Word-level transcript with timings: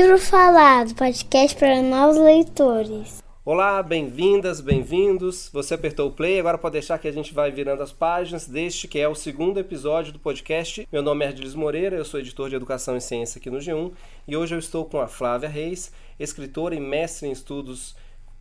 Livro 0.00 0.16
Falado, 0.16 0.94
podcast 0.94 1.58
para 1.58 1.82
novos 1.82 2.16
leitores. 2.18 3.20
Olá, 3.44 3.82
bem-vindas, 3.82 4.60
bem-vindos. 4.60 5.50
Você 5.52 5.74
apertou 5.74 6.06
o 6.06 6.12
play, 6.12 6.38
agora 6.38 6.56
pode 6.56 6.74
deixar 6.74 7.00
que 7.00 7.08
a 7.08 7.12
gente 7.12 7.34
vai 7.34 7.50
virando 7.50 7.82
as 7.82 7.90
páginas 7.90 8.46
deste 8.46 8.86
que 8.86 9.00
é 9.00 9.08
o 9.08 9.14
segundo 9.16 9.58
episódio 9.58 10.12
do 10.12 10.20
podcast. 10.20 10.86
Meu 10.92 11.02
nome 11.02 11.24
é 11.24 11.28
Ardilis 11.28 11.56
Moreira, 11.56 11.96
eu 11.96 12.04
sou 12.04 12.20
editor 12.20 12.48
de 12.48 12.54
Educação 12.54 12.96
e 12.96 13.00
Ciência 13.00 13.40
aqui 13.40 13.50
no 13.50 13.58
G1 13.58 13.90
e 14.28 14.36
hoje 14.36 14.54
eu 14.54 14.60
estou 14.60 14.84
com 14.84 15.00
a 15.00 15.08
Flávia 15.08 15.48
Reis, 15.48 15.90
escritora 16.16 16.76
e 16.76 16.80
mestre 16.80 17.26
em 17.26 17.32
estudos 17.32 17.96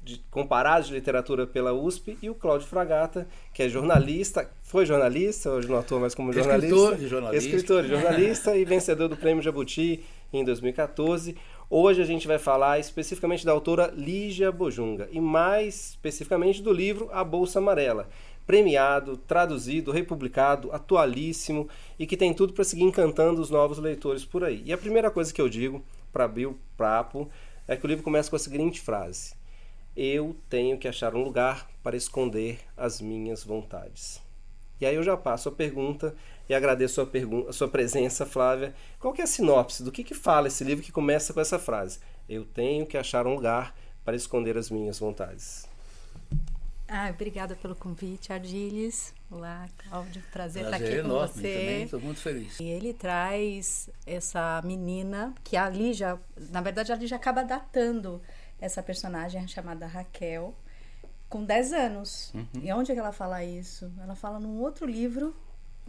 de, 0.08 0.22
comparados 0.32 0.88
de 0.88 0.94
literatura 0.94 1.46
pela 1.46 1.74
USP, 1.74 2.18
e 2.22 2.30
o 2.30 2.36
Cláudio 2.36 2.68
Fragata, 2.68 3.28
que 3.54 3.62
é 3.62 3.68
jornalista, 3.68 4.50
foi 4.62 4.86
jornalista, 4.86 5.50
hoje 5.50 5.68
não 5.68 5.78
atua 5.78 6.00
mais 6.00 6.16
como 6.16 6.32
jornalista. 6.32 6.68
Escritor 6.68 7.04
e 7.04 7.08
jornalista. 7.08 7.46
Escritor 7.46 7.86
e 7.86 7.88
jornalista 7.90 8.56
e 8.56 8.64
vencedor 8.64 9.10
do 9.10 9.18
Prêmio 9.18 9.44
Jabuti 9.44 10.06
em 10.32 10.44
2014. 10.44 11.36
Hoje 11.70 12.02
a 12.02 12.06
gente 12.06 12.28
vai 12.28 12.40
falar 12.40 12.80
especificamente 12.80 13.46
da 13.46 13.52
autora 13.52 13.94
Lígia 13.96 14.52
Bojunga 14.52 15.10
e 15.12 15.20
mais 15.20 15.90
especificamente 15.90 16.62
do 16.62 16.72
livro 16.72 17.10
A 17.12 17.24
Bolsa 17.24 17.60
Amarela, 17.60 18.10
premiado, 18.46 19.18
traduzido, 19.18 19.92
republicado, 19.92 20.72
atualíssimo 20.72 21.68
e 22.00 22.08
que 22.08 22.16
tem 22.16 22.34
tudo 22.34 22.54
para 22.54 22.64
seguir 22.64 22.84
encantando 22.84 23.42
os 23.42 23.50
novos 23.50 23.78
leitores 23.78 24.24
por 24.24 24.44
aí. 24.44 24.64
E 24.66 24.72
a 24.72 24.78
primeira 24.78 25.12
coisa 25.12 25.34
que 25.34 25.42
eu 25.42 25.50
digo 25.50 25.84
para 26.14 26.24
abrir 26.24 26.46
o 26.46 26.58
papo 26.78 27.30
é 27.68 27.76
que 27.76 27.86
o 27.86 27.88
livro 27.88 28.04
começa 28.04 28.30
com 28.30 28.38
a 28.38 28.40
seguinte 28.40 28.80
frase: 28.80 29.36
eu 29.96 30.36
tenho 30.50 30.78
que 30.78 30.88
achar 30.88 31.16
um 31.16 31.24
lugar 31.24 31.68
para 31.84 31.98
esconder 31.98 32.60
as 32.78 33.02
minhas 33.02 33.44
vontades. 33.44 34.26
E 34.80 34.86
aí 34.86 34.96
eu 34.96 35.04
já 35.04 35.18
passo 35.18 35.50
a 35.50 35.52
pergunta 35.52 36.16
e 36.48 36.54
agradeço 36.54 37.02
a, 37.02 37.06
pergun 37.06 37.48
a 37.48 37.54
sua 37.54 37.68
presença, 37.68 38.26
Flávia. 38.26 38.74
Qual 39.00 39.14
que 39.14 39.22
é 39.22 39.24
a 39.24 39.28
sinopse? 39.28 39.84
Do 39.84 39.92
que, 39.92 40.04
que 40.04 40.14
fala 40.14 40.48
esse 40.48 40.64
livro 40.64 40.84
que 40.84 40.92
começa 40.92 41.34
com 41.34 41.42
essa 41.42 41.58
frase? 41.58 42.00
Eu 42.30 42.46
tenho 42.46 42.86
que 42.86 42.98
achar 42.98 43.26
um 43.26 43.36
lugar 43.36 43.76
para 44.06 44.16
esconder 44.16 44.58
as 44.58 44.70
minhas 44.70 45.00
vontades. 45.00 45.68
Ah, 46.88 47.10
obrigada 47.10 47.56
pelo 47.56 47.76
convite, 47.76 48.32
Ardiles. 48.32 49.14
Olá, 49.30 49.68
Cláudio. 49.78 50.24
Prazer, 50.32 50.62
Prazer 50.62 50.64
estar 50.64 50.78
aqui 50.78 50.96
enorme, 51.00 51.28
com 51.28 51.40
você. 51.40 51.54
Também 51.54 51.84
estou 51.84 52.00
muito 52.00 52.22
feliz. 52.22 52.60
E 52.62 52.64
ele 52.64 52.94
traz 52.94 53.90
essa 54.06 54.62
menina 54.64 55.36
que 55.44 55.58
ali 55.58 55.94
já, 55.94 56.18
na 56.50 56.62
verdade, 56.62 56.94
ali 56.94 57.06
já 57.06 57.18
acaba 57.18 57.44
datando 57.44 58.22
essa 58.60 58.82
personagem 58.82 59.46
chamada 59.50 59.86
Raquel, 59.86 60.56
com 61.30 61.44
10 61.44 61.74
anos. 61.74 62.32
Uhum. 62.34 62.48
E 62.62 62.74
onde 62.74 62.92
é 62.92 62.96
que 62.96 63.00
ela 63.00 63.12
fala 63.12 63.44
isso? 63.44 63.92
Ela 64.02 64.16
fala 64.16 64.40
num 64.40 64.62
outro 64.62 64.86
livro 64.86 65.36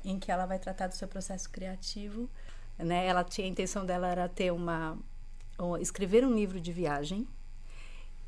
em 0.05 0.19
que 0.19 0.31
ela 0.31 0.47
vai 0.47 0.59
tratar 0.59 0.87
do 0.87 0.95
seu 0.95 1.09
processo 1.09 1.51
criativo. 1.51 2.29
Né? 2.79 3.07
Ela 3.07 3.25
tinha 3.25 3.47
a 3.47 3.51
intenção 3.51 3.85
dela 3.85 4.09
era 4.09 4.29
ter 4.29 4.53
uma 4.53 4.97
escrever 5.81 6.25
um 6.25 6.33
livro 6.35 6.61
de 6.61 6.73
viagem. 6.73 7.27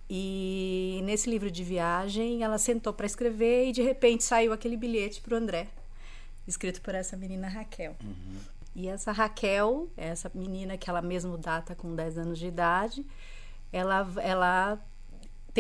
E 0.08 1.00
nesse 1.05 1.31
livro 1.31 1.48
de 1.48 1.62
viagem, 1.62 2.42
ela 2.42 2.58
sentou 2.58 2.92
para 2.92 3.06
escrever 3.06 3.69
e 3.69 3.72
de 3.72 3.83
repente 3.83 4.25
saiu 4.25 4.53
aquele 4.53 4.77
bilhete 4.77 5.20
para 5.20 5.34
o 5.34 5.36
André, 5.36 5.69
escrito 6.48 6.83
por 6.83 6.97
essa 6.97 7.16
menina 7.16 7.47
Raquel. 7.47 7.94
Uhum. 8.03 8.38
E 8.75 8.88
essa 8.88 9.12
Raquel, 9.12 9.88
essa 9.97 10.28
menina 10.34 10.77
que 10.77 10.91
ela 10.91 11.00
mesmo 11.00 11.38
data 11.38 11.77
com 11.77 11.94
10 11.94 12.19
anos 12.19 12.41
de 12.41 12.47
idade, 12.48 13.06
ela, 13.72 14.08
ela 14.20 14.81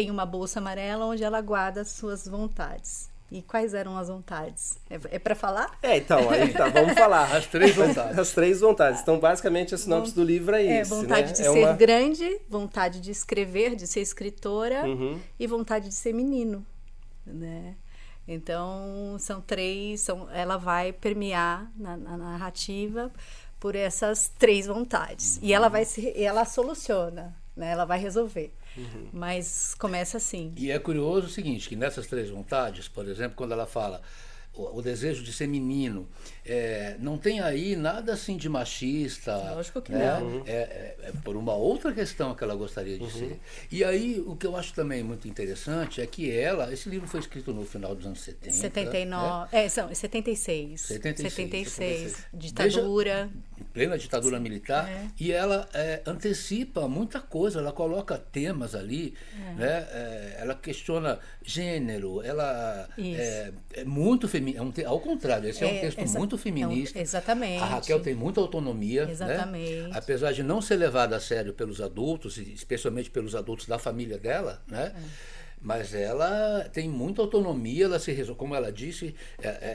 tem 0.00 0.10
uma 0.10 0.24
bolsa 0.24 0.60
amarela 0.60 1.04
onde 1.04 1.22
ela 1.22 1.42
guarda 1.42 1.82
as 1.82 1.88
suas 1.88 2.26
vontades. 2.26 3.10
E 3.30 3.42
quais 3.42 3.74
eram 3.74 3.98
as 3.98 4.08
vontades? 4.08 4.78
É, 4.88 4.98
é 5.16 5.18
para 5.18 5.34
falar? 5.34 5.78
É, 5.82 5.98
então, 5.98 6.30
aí 6.30 6.50
tá, 6.52 6.68
vamos 6.70 6.94
falar. 6.94 7.36
As 7.36 7.46
três 7.46 7.76
vontades. 7.76 8.18
As 8.18 8.32
três 8.32 8.60
vontades. 8.60 9.02
Então, 9.02 9.20
basicamente, 9.20 9.74
a 9.74 9.78
sinopse 9.78 10.14
do 10.14 10.24
livro 10.24 10.56
é, 10.56 10.64
é 10.64 10.80
isso. 10.80 10.94
vontade 10.94 11.28
né? 11.28 11.32
de 11.34 11.42
é 11.42 11.52
ser 11.52 11.64
uma... 11.64 11.72
grande, 11.74 12.40
vontade 12.48 12.98
de 12.98 13.10
escrever, 13.10 13.76
de 13.76 13.86
ser 13.86 14.00
escritora 14.00 14.86
uhum. 14.86 15.20
e 15.38 15.46
vontade 15.46 15.88
de 15.88 15.94
ser 15.94 16.14
menino, 16.14 16.66
né? 17.26 17.76
Então, 18.26 19.16
são 19.18 19.40
três, 19.40 20.00
são, 20.00 20.28
ela 20.30 20.56
vai 20.56 20.92
permear 20.92 21.70
na, 21.76 21.96
na 21.96 22.16
narrativa 22.16 23.12
por 23.60 23.76
essas 23.76 24.32
três 24.38 24.66
vontades. 24.66 25.36
Uhum. 25.36 25.42
E 25.44 25.52
ela 25.52 25.68
vai 25.68 25.84
se, 25.84 26.12
ela 26.16 26.44
soluciona 26.46 27.34
né? 27.60 27.70
Ela 27.70 27.84
vai 27.84 27.98
resolver. 27.98 28.52
Uhum. 28.76 29.08
Mas 29.12 29.74
começa 29.74 30.16
assim. 30.16 30.52
E 30.56 30.70
é 30.70 30.78
curioso 30.78 31.26
o 31.26 31.30
seguinte, 31.30 31.68
que 31.68 31.76
nessas 31.76 32.06
três 32.06 32.30
vontades, 32.30 32.88
por 32.88 33.06
exemplo, 33.06 33.36
quando 33.36 33.52
ela 33.52 33.66
fala 33.66 34.00
o, 34.54 34.78
o 34.78 34.82
desejo 34.82 35.22
de 35.22 35.32
ser 35.32 35.46
menino, 35.46 36.08
é, 36.44 36.96
não 36.98 37.16
tem 37.16 37.40
aí 37.40 37.76
nada 37.76 38.12
assim 38.12 38.36
de 38.36 38.48
machista. 38.48 39.36
Lógico 39.54 39.80
que 39.80 39.92
né? 39.92 40.18
não. 40.18 40.42
É, 40.46 40.52
é, 40.52 40.96
é, 41.02 41.12
por 41.24 41.36
uma 41.36 41.54
outra 41.54 41.92
questão 41.92 42.34
que 42.34 42.42
ela 42.42 42.54
gostaria 42.54 42.98
de 42.98 43.04
uhum. 43.04 43.10
ser. 43.10 43.40
E 43.70 43.84
aí, 43.84 44.20
o 44.26 44.36
que 44.36 44.46
eu 44.46 44.56
acho 44.56 44.74
também 44.74 45.02
muito 45.02 45.28
interessante 45.28 46.00
é 46.00 46.06
que 46.06 46.30
ela, 46.30 46.72
esse 46.72 46.88
livro 46.88 47.06
foi 47.06 47.20
escrito 47.20 47.52
no 47.52 47.64
final 47.64 47.94
dos 47.94 48.06
anos 48.06 48.20
70. 48.20 48.52
79, 48.52 49.48
né? 49.52 49.64
é, 49.64 49.68
são 49.68 49.92
76. 49.94 50.80
76. 50.80 51.32
76. 51.32 51.72
76. 51.72 52.26
Ditadura. 52.32 53.26
Veja, 53.26 53.49
plena 53.72 53.96
ditadura 53.96 54.36
Sim. 54.36 54.42
militar, 54.42 54.88
é. 54.88 55.08
e 55.18 55.32
ela 55.32 55.68
é, 55.72 56.02
antecipa 56.06 56.88
muita 56.88 57.20
coisa, 57.20 57.60
ela 57.60 57.72
coloca 57.72 58.18
temas 58.18 58.74
ali, 58.74 59.14
é. 59.34 59.54
né? 59.54 59.88
É, 59.90 60.36
ela 60.40 60.54
questiona 60.54 61.18
gênero, 61.42 62.22
ela 62.22 62.88
é, 62.98 63.52
é, 63.74 63.84
muito 63.84 64.28
feminina, 64.28 64.62
é 64.62 64.62
um, 64.62 64.88
ao 64.88 65.00
contrário, 65.00 65.48
esse 65.48 65.64
é, 65.64 65.66
um 65.66 65.80
texto 65.80 66.18
muito 66.18 66.36
feminista. 66.36 66.98
Um, 66.98 67.02
exatamente. 67.02 67.62
A 67.62 67.66
Raquel 67.66 68.00
tem 68.00 68.14
muita 68.14 68.40
autonomia. 68.40 69.06
Né? 69.06 69.12
Exatamente. 69.12 69.82
Né? 69.82 69.90
Apesar 69.94 70.32
de 70.32 70.42
não 70.42 70.60
ser 70.60 70.76
levada 70.76 71.16
a 71.16 71.20
sério 71.20 71.52
pelos 71.52 71.80
adultos, 71.80 72.38
especialmente 72.38 73.10
pelos 73.10 73.34
adultos 73.34 73.66
da 73.66 73.78
família 73.78 74.18
dela, 74.18 74.62
né? 74.66 74.92
Mas 75.62 75.94
ela 75.94 76.66
tem 76.72 76.88
muita 76.88 77.20
autonomia, 77.20 77.84
ela 77.84 77.98
se 77.98 78.24
como 78.34 78.54
ela 78.54 78.72
disse, 78.72 79.14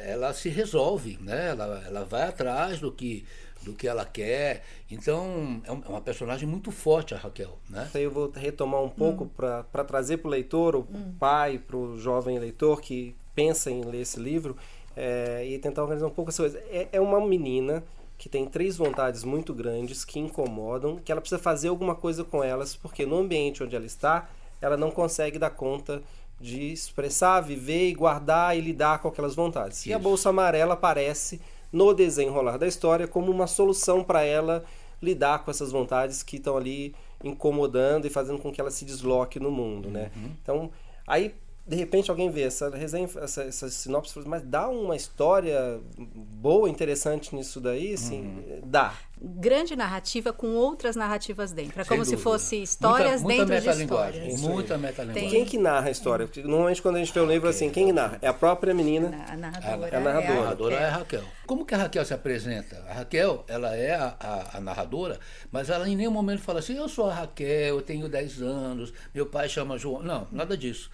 ela 0.07 0.34
se 0.34 0.50
resolve, 0.50 1.19
né? 1.22 1.50
ela, 1.50 1.84
ela 1.85 2.03
vai 2.03 2.23
atrás 2.23 2.79
do 2.79 2.91
que, 2.91 3.23
do 3.66 3.74
que 3.74 3.88
ela 3.88 4.06
quer. 4.06 4.64
Então, 4.90 5.62
é, 5.66 5.70
é 5.70 5.90
uma 5.90 6.02
personagem 6.02 6.48
muito 6.48 6.72
forte 6.72 7.14
a 7.14 7.18
Raquel. 7.18 7.58
Né? 7.70 7.90
Eu 7.96 8.12
vou 8.12 8.31
retomar 8.34 8.81
um 8.81 8.90
pouco 8.90 9.26
hum. 9.26 9.30
para 9.36 9.84
trazer 9.84 10.18
para 10.18 10.28
o 10.28 10.31
leitor, 10.31 10.76
o 10.76 10.80
hum. 10.80 11.14
pai, 11.20 11.58
para 11.58 11.76
o 11.76 11.98
jovem 11.98 12.38
leitor 12.38 12.80
que 12.80 13.16
pensa 13.34 13.70
em 13.72 13.84
ler 13.84 14.02
esse 14.02 14.20
livro, 14.20 14.56
é, 14.96 15.46
e 15.46 15.58
tentar 15.59 15.81
organizar 15.81 16.08
um 16.08 16.12
pouco 16.12 16.30
as 16.30 16.38
coisas. 16.38 16.62
É, 16.70 16.88
é 16.94 17.02
uma 17.02 17.20
menina 17.20 17.84
que 18.18 18.30
tem 18.30 18.46
três 18.46 18.78
vontades 18.78 19.24
muito 19.24 19.53
grandes 19.53 20.06
que 20.06 20.20
incomodam, 20.20 20.97
que 20.97 21.12
ela 21.12 21.20
precisa 21.20 21.42
fazer 21.42 21.68
alguma 21.68 21.96
coisa 21.96 22.24
com 22.24 22.44
elas, 22.44 22.76
porque 22.76 23.06
no 23.06 23.18
ambiente 23.18 23.62
onde 23.62 23.76
ela 23.76 23.86
está, 23.86 24.30
ela 24.62 24.78
não 24.78 24.90
consegue 24.90 25.38
dar 25.38 25.50
conta 25.50 26.02
de 26.40 26.72
expressar, 26.72 27.42
viver 27.42 27.90
e 27.90 27.94
guardar 27.94 28.58
e 28.58 28.62
lidar 28.62 29.00
com 29.00 29.08
aquelas 29.08 29.36
vontades. 29.36 29.80
Isso. 29.80 29.90
E 29.90 29.94
a 29.94 30.00
bolsa 30.00 30.30
amarela 30.30 30.76
aparece 30.76 31.42
no 31.72 31.94
desenrolar 31.94 32.58
da 32.58 32.68
história 32.68 33.08
como 33.08 33.31
uma 33.31 33.48
solução 33.48 34.03
para 34.03 34.24
ela 34.24 34.64
lidar 35.02 35.44
com 35.44 35.52
essas 35.52 35.72
vontades 35.72 36.24
que 36.24 36.38
estão 36.38 36.58
ali 36.58 36.96
incomodando 37.24 38.06
e 38.06 38.09
fazendo 38.09 38.40
com 38.40 38.52
que 38.52 38.62
ela 38.62 38.72
se 38.72 38.86
desloque 38.86 39.40
no 39.40 39.52
mundo, 39.52 39.90
né? 39.90 40.12
Uhum. 40.16 40.31
Então, 40.42 40.72
aí 41.06 41.34
de 41.68 41.76
repente 41.76 42.12
alguém 42.12 42.30
vê 42.30 42.44
essa 42.44 42.70
resenha, 42.70 43.09
essa, 43.22 43.44
essa 43.44 43.70
sinopse, 43.70 44.20
mas 44.28 44.44
dá 44.44 44.70
uma 44.70 44.96
história 44.96 45.80
boa, 45.98 46.70
interessante 46.70 47.36
nisso 47.36 47.59
daí, 47.59 47.94
assim, 47.94 48.22
uhum. 48.22 48.62
dá. 48.64 48.94
Grande 49.20 49.76
narrativa 49.76 50.31
com 50.31 50.53
outras 50.53 50.96
narrativas 50.96 51.52
dentro. 51.52 51.81
É 51.81 51.86
como 51.86 52.03
dúvida. 52.03 52.18
se 52.18 52.22
fosse 52.22 52.62
histórias 52.62 53.24
muita, 53.24 53.46
muita 53.46 53.56
dentro 53.56 53.74
de 53.74 53.81
histórias. 53.81 54.42
Muita 54.42 54.78
metalinguagem. 54.78 55.30
Quem 55.30 55.46
que 55.46 55.58
narra 55.58 55.88
a 55.88 55.92
história? 55.92 56.28
Porque 56.28 56.44
normalmente 56.44 56.84
quando 56.84 56.98
a 56.98 57.00
gente 57.00 57.12
vê 57.12 57.20
um 57.22 57.26
livro 57.26 57.50
assim, 57.50 57.72
quem 57.72 57.92
narra? 57.92 58.20
É 58.22 58.28
a 58.28 58.34
própria 58.34 58.74
menina. 58.74 59.26
A 59.28 59.36
narradora. 59.36 59.90
É 59.90 59.96
a 59.96 60.00
narradora. 60.00 60.34
A 60.34 60.42
narradora 60.42 60.76
é 60.76 60.86
a 60.86 60.92
Raquel. 60.92 61.24
Como 61.47 61.66
que 61.66 61.74
a 61.74 61.78
Raquel 61.78 62.06
se 62.06 62.14
apresenta? 62.14 62.84
A 62.88 62.94
Raquel, 62.94 63.44
ela 63.47 63.76
é 63.76 63.96
a, 63.96 64.16
a, 64.20 64.58
a, 64.58 64.61
narradora, 64.61 65.20
mas 65.52 65.70
ela 65.70 65.90
em 65.90 65.96
nenhum 65.96 66.11
momento 66.11 66.41
fala 66.41 66.59
assim, 66.59 66.78
eu 66.78 66.88
sou 66.88 67.09
a 67.09 67.14
Raquel, 67.14 67.78
eu 67.78 67.82
tenho 67.82 68.08
10 68.08 68.41
anos, 68.41 68.94
meu 69.14 69.26
pai 69.26 69.50
chama 69.50 69.79
João. 69.79 70.03
Não, 70.03 70.28
nada 70.32 70.56
disso 70.56 70.91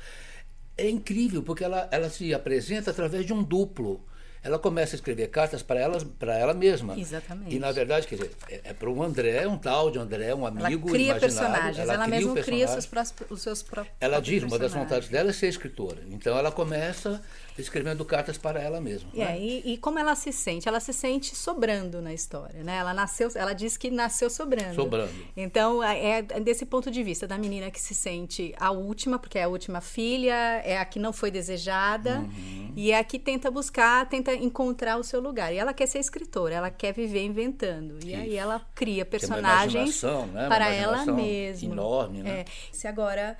é 0.77 0.89
incrível, 0.89 1.43
porque 1.43 1.63
ela, 1.63 1.87
ela 1.91 2.09
se 2.09 2.33
apresenta 2.33 2.91
através 2.91 3.25
de 3.25 3.33
um 3.33 3.43
duplo 3.43 4.05
ela 4.43 4.57
começa 4.57 4.95
a 4.95 4.97
escrever 4.97 5.27
cartas 5.27 5.61
para 5.61 5.79
ela, 5.79 5.99
para 6.17 6.35
ela 6.35 6.53
mesma. 6.53 6.99
Exatamente. 6.99 7.55
E 7.55 7.59
na 7.59 7.71
verdade, 7.71 8.07
quer 8.07 8.15
dizer, 8.15 8.31
é, 8.49 8.61
é 8.65 8.73
para 8.73 8.89
um 8.89 9.03
André, 9.03 9.47
um 9.47 9.57
tal 9.57 9.91
de 9.91 9.99
André, 9.99 10.33
um 10.33 10.45
amigo 10.45 10.89
ela 10.89 10.93
cria 10.93 11.11
imaginário. 11.11 11.21
Personagens. 11.21 11.79
Ela, 11.79 11.93
ela 11.93 12.05
cria 12.05 12.19
mesma 12.19 12.41
cria 12.41 12.67
seus, 12.67 12.89
os 13.29 13.41
seus 13.41 13.61
próprios 13.61 13.95
Ela 13.99 14.19
diz, 14.19 14.41
uma 14.41 14.57
das 14.57 14.73
vontades 14.73 15.09
dela 15.09 15.29
é 15.29 15.33
ser 15.33 15.47
escritora. 15.47 16.01
Então 16.09 16.35
ela 16.35 16.51
começa 16.51 17.21
escrevendo 17.57 18.03
cartas 18.05 18.37
para 18.37 18.61
ela 18.61 18.79
mesma. 18.79 19.09
E, 19.13 19.19
né? 19.19 19.39
e, 19.39 19.73
e, 19.73 19.77
como 19.77 19.99
ela 19.99 20.15
se 20.15 20.31
sente? 20.31 20.67
Ela 20.67 20.79
se 20.79 20.93
sente 20.93 21.35
sobrando 21.35 22.01
na 22.01 22.13
história, 22.13 22.63
né? 22.63 22.77
Ela 22.77 22.93
nasceu, 22.93 23.29
ela 23.35 23.53
diz 23.53 23.77
que 23.77 23.89
nasceu 23.89 24.29
sobrando. 24.29 24.75
Sobrando. 24.75 25.11
Então 25.35 25.83
é, 25.83 26.19
é 26.19 26.39
desse 26.39 26.65
ponto 26.65 26.89
de 26.89 27.03
vista 27.03 27.27
da 27.27 27.37
menina 27.37 27.69
que 27.69 27.79
se 27.79 27.93
sente 27.93 28.53
a 28.59 28.71
última, 28.71 29.19
porque 29.19 29.37
é 29.37 29.43
a 29.43 29.47
última 29.47 29.81
filha, 29.81 30.61
é 30.63 30.77
a 30.77 30.85
que 30.85 30.99
não 30.99 31.13
foi 31.13 31.31
desejada 31.31 32.19
uhum. 32.19 32.73
e 32.75 32.91
é 32.91 32.99
a 32.99 33.03
que 33.03 33.19
tenta 33.19 33.51
buscar, 33.51 34.07
tenta 34.07 34.33
encontrar 34.33 34.97
o 34.97 35.03
seu 35.03 35.19
lugar. 35.19 35.53
E 35.53 35.57
ela 35.57 35.73
quer 35.73 35.87
ser 35.87 35.99
escritora, 35.99 36.55
ela 36.55 36.69
quer 36.69 36.93
viver 36.93 37.23
inventando. 37.23 37.99
E 38.03 38.13
aí 38.13 38.29
Isso. 38.29 38.37
ela 38.37 38.61
cria 38.73 39.05
personagens 39.05 40.01
né? 40.33 40.47
Para 40.47 40.69
ela 40.69 41.05
mesma. 41.05 41.71
Enorme, 41.71 42.23
né? 42.23 42.41
É. 42.41 42.45
Se 42.71 42.87
agora, 42.87 43.37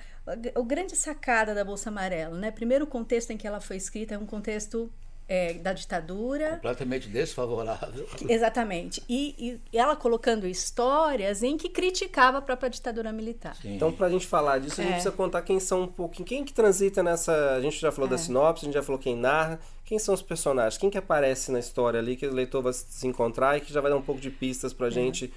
o- 0.54 0.64
grande 0.64 0.94
sacada 0.96 1.54
da 1.54 1.64
Bolsa 1.64 1.88
Amarela, 1.90 2.36
né? 2.36 2.50
Primeiro 2.50 2.84
o 2.84 2.88
contexto 2.88 3.30
em 3.30 3.36
que 3.36 3.46
ela 3.46 3.60
foi 3.60 3.76
escrita 3.76 4.14
é 4.14 4.18
um 4.18 4.26
contexto 4.26 4.90
é, 5.28 5.54
da 5.54 5.72
ditadura. 5.72 6.54
Completamente 6.56 7.08
desfavorável. 7.08 8.06
Exatamente. 8.28 9.02
E, 9.08 9.58
e 9.72 9.78
ela 9.78 9.96
colocando 9.96 10.46
histórias 10.46 11.42
em 11.42 11.56
que 11.56 11.68
criticava 11.70 12.38
a 12.38 12.42
própria 12.42 12.68
ditadura 12.68 13.12
militar. 13.12 13.54
Sim. 13.56 13.76
Então, 13.76 13.90
pra 13.92 14.10
gente 14.10 14.26
falar 14.26 14.58
disso, 14.58 14.80
a 14.80 14.84
gente 14.84 14.90
É. 14.92 14.94
precisa 14.96 15.12
contar 15.14 15.40
quem 15.42 15.58
são 15.58 15.82
um 15.82 15.86
pouquinho. 15.86 16.26
Quem 16.26 16.44
que 16.44 16.52
transita 16.52 17.02
nessa. 17.02 17.54
A 17.54 17.60
gente 17.60 17.80
já 17.80 17.90
falou 17.90 18.10
da 18.10 18.18
sinopse, 18.18 18.64
a 18.64 18.66
gente 18.66 18.74
já 18.74 18.82
falou 18.82 18.98
quem 19.00 19.16
narra. 19.16 19.58
Quem 19.84 19.98
são 19.98 20.14
os 20.14 20.20
personagens? 20.22 20.76
Quem 20.78 20.90
que 20.90 20.98
aparece 20.98 21.50
na 21.52 21.58
história 21.60 21.98
ali 22.00 22.14
que 22.16 22.26
o 22.26 22.34
leitor 22.34 22.62
vai 22.62 22.72
se 22.72 23.06
encontrar 23.06 23.56
e 23.56 23.60
que 23.60 23.72
já 23.72 23.80
vai 23.80 23.90
dar 23.90 23.96
um 23.96 24.02
pouco 24.02 24.20
de 24.20 24.30
pistas 24.30 24.72
pra 24.72 24.90
gente 24.90 25.32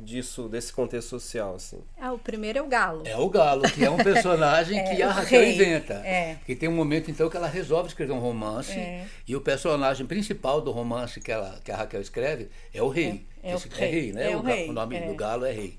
disso, 0.00 0.48
desse 0.48 0.72
contexto 0.72 1.08
social, 1.08 1.56
assim. 1.56 1.78
Ah, 2.00 2.12
o 2.12 2.18
primeiro 2.18 2.58
é 2.58 2.62
o 2.62 2.66
Galo. 2.68 3.02
É 3.04 3.16
o 3.16 3.28
Galo, 3.28 3.62
que 3.62 3.84
é 3.84 3.90
um 3.90 3.96
personagem 3.96 4.78
É, 4.80 4.94
que 4.94 5.02
a 5.02 5.10
Raquel 5.10 5.40
rei. 5.40 5.54
inventa. 5.54 5.94
É. 5.94 6.38
Que 6.46 6.54
tem 6.54 6.68
um 6.68 6.74
momento, 6.74 7.10
então, 7.10 7.28
que 7.28 7.36
ela 7.36 7.48
resolve 7.48 7.88
escrever 7.88 8.12
um 8.12 8.18
romance. 8.20 8.72
É. 8.72 9.06
E 9.26 9.34
o 9.34 9.40
personagem 9.40 10.06
principal 10.06 10.60
do 10.60 10.70
romance 10.70 11.20
que, 11.20 11.32
ela, 11.32 11.58
que 11.64 11.72
a 11.72 11.76
Raquel 11.76 12.00
escreve 12.00 12.48
é 12.72 12.82
o 12.82 12.88
rei. 12.88 13.26
É, 13.42 13.50
é 13.50 13.54
o 13.54 13.56
Esse- 13.56 13.68
rei. 13.68 14.12
né? 14.12 14.30
É 14.32 14.36
o, 14.36 14.40
o 14.40 14.42
rei, 14.42 14.68
o 14.68 14.72
nome 14.72 14.96
é. 14.96 15.06
do 15.08 15.14
Galo 15.14 15.44
é 15.44 15.50
rei. 15.52 15.78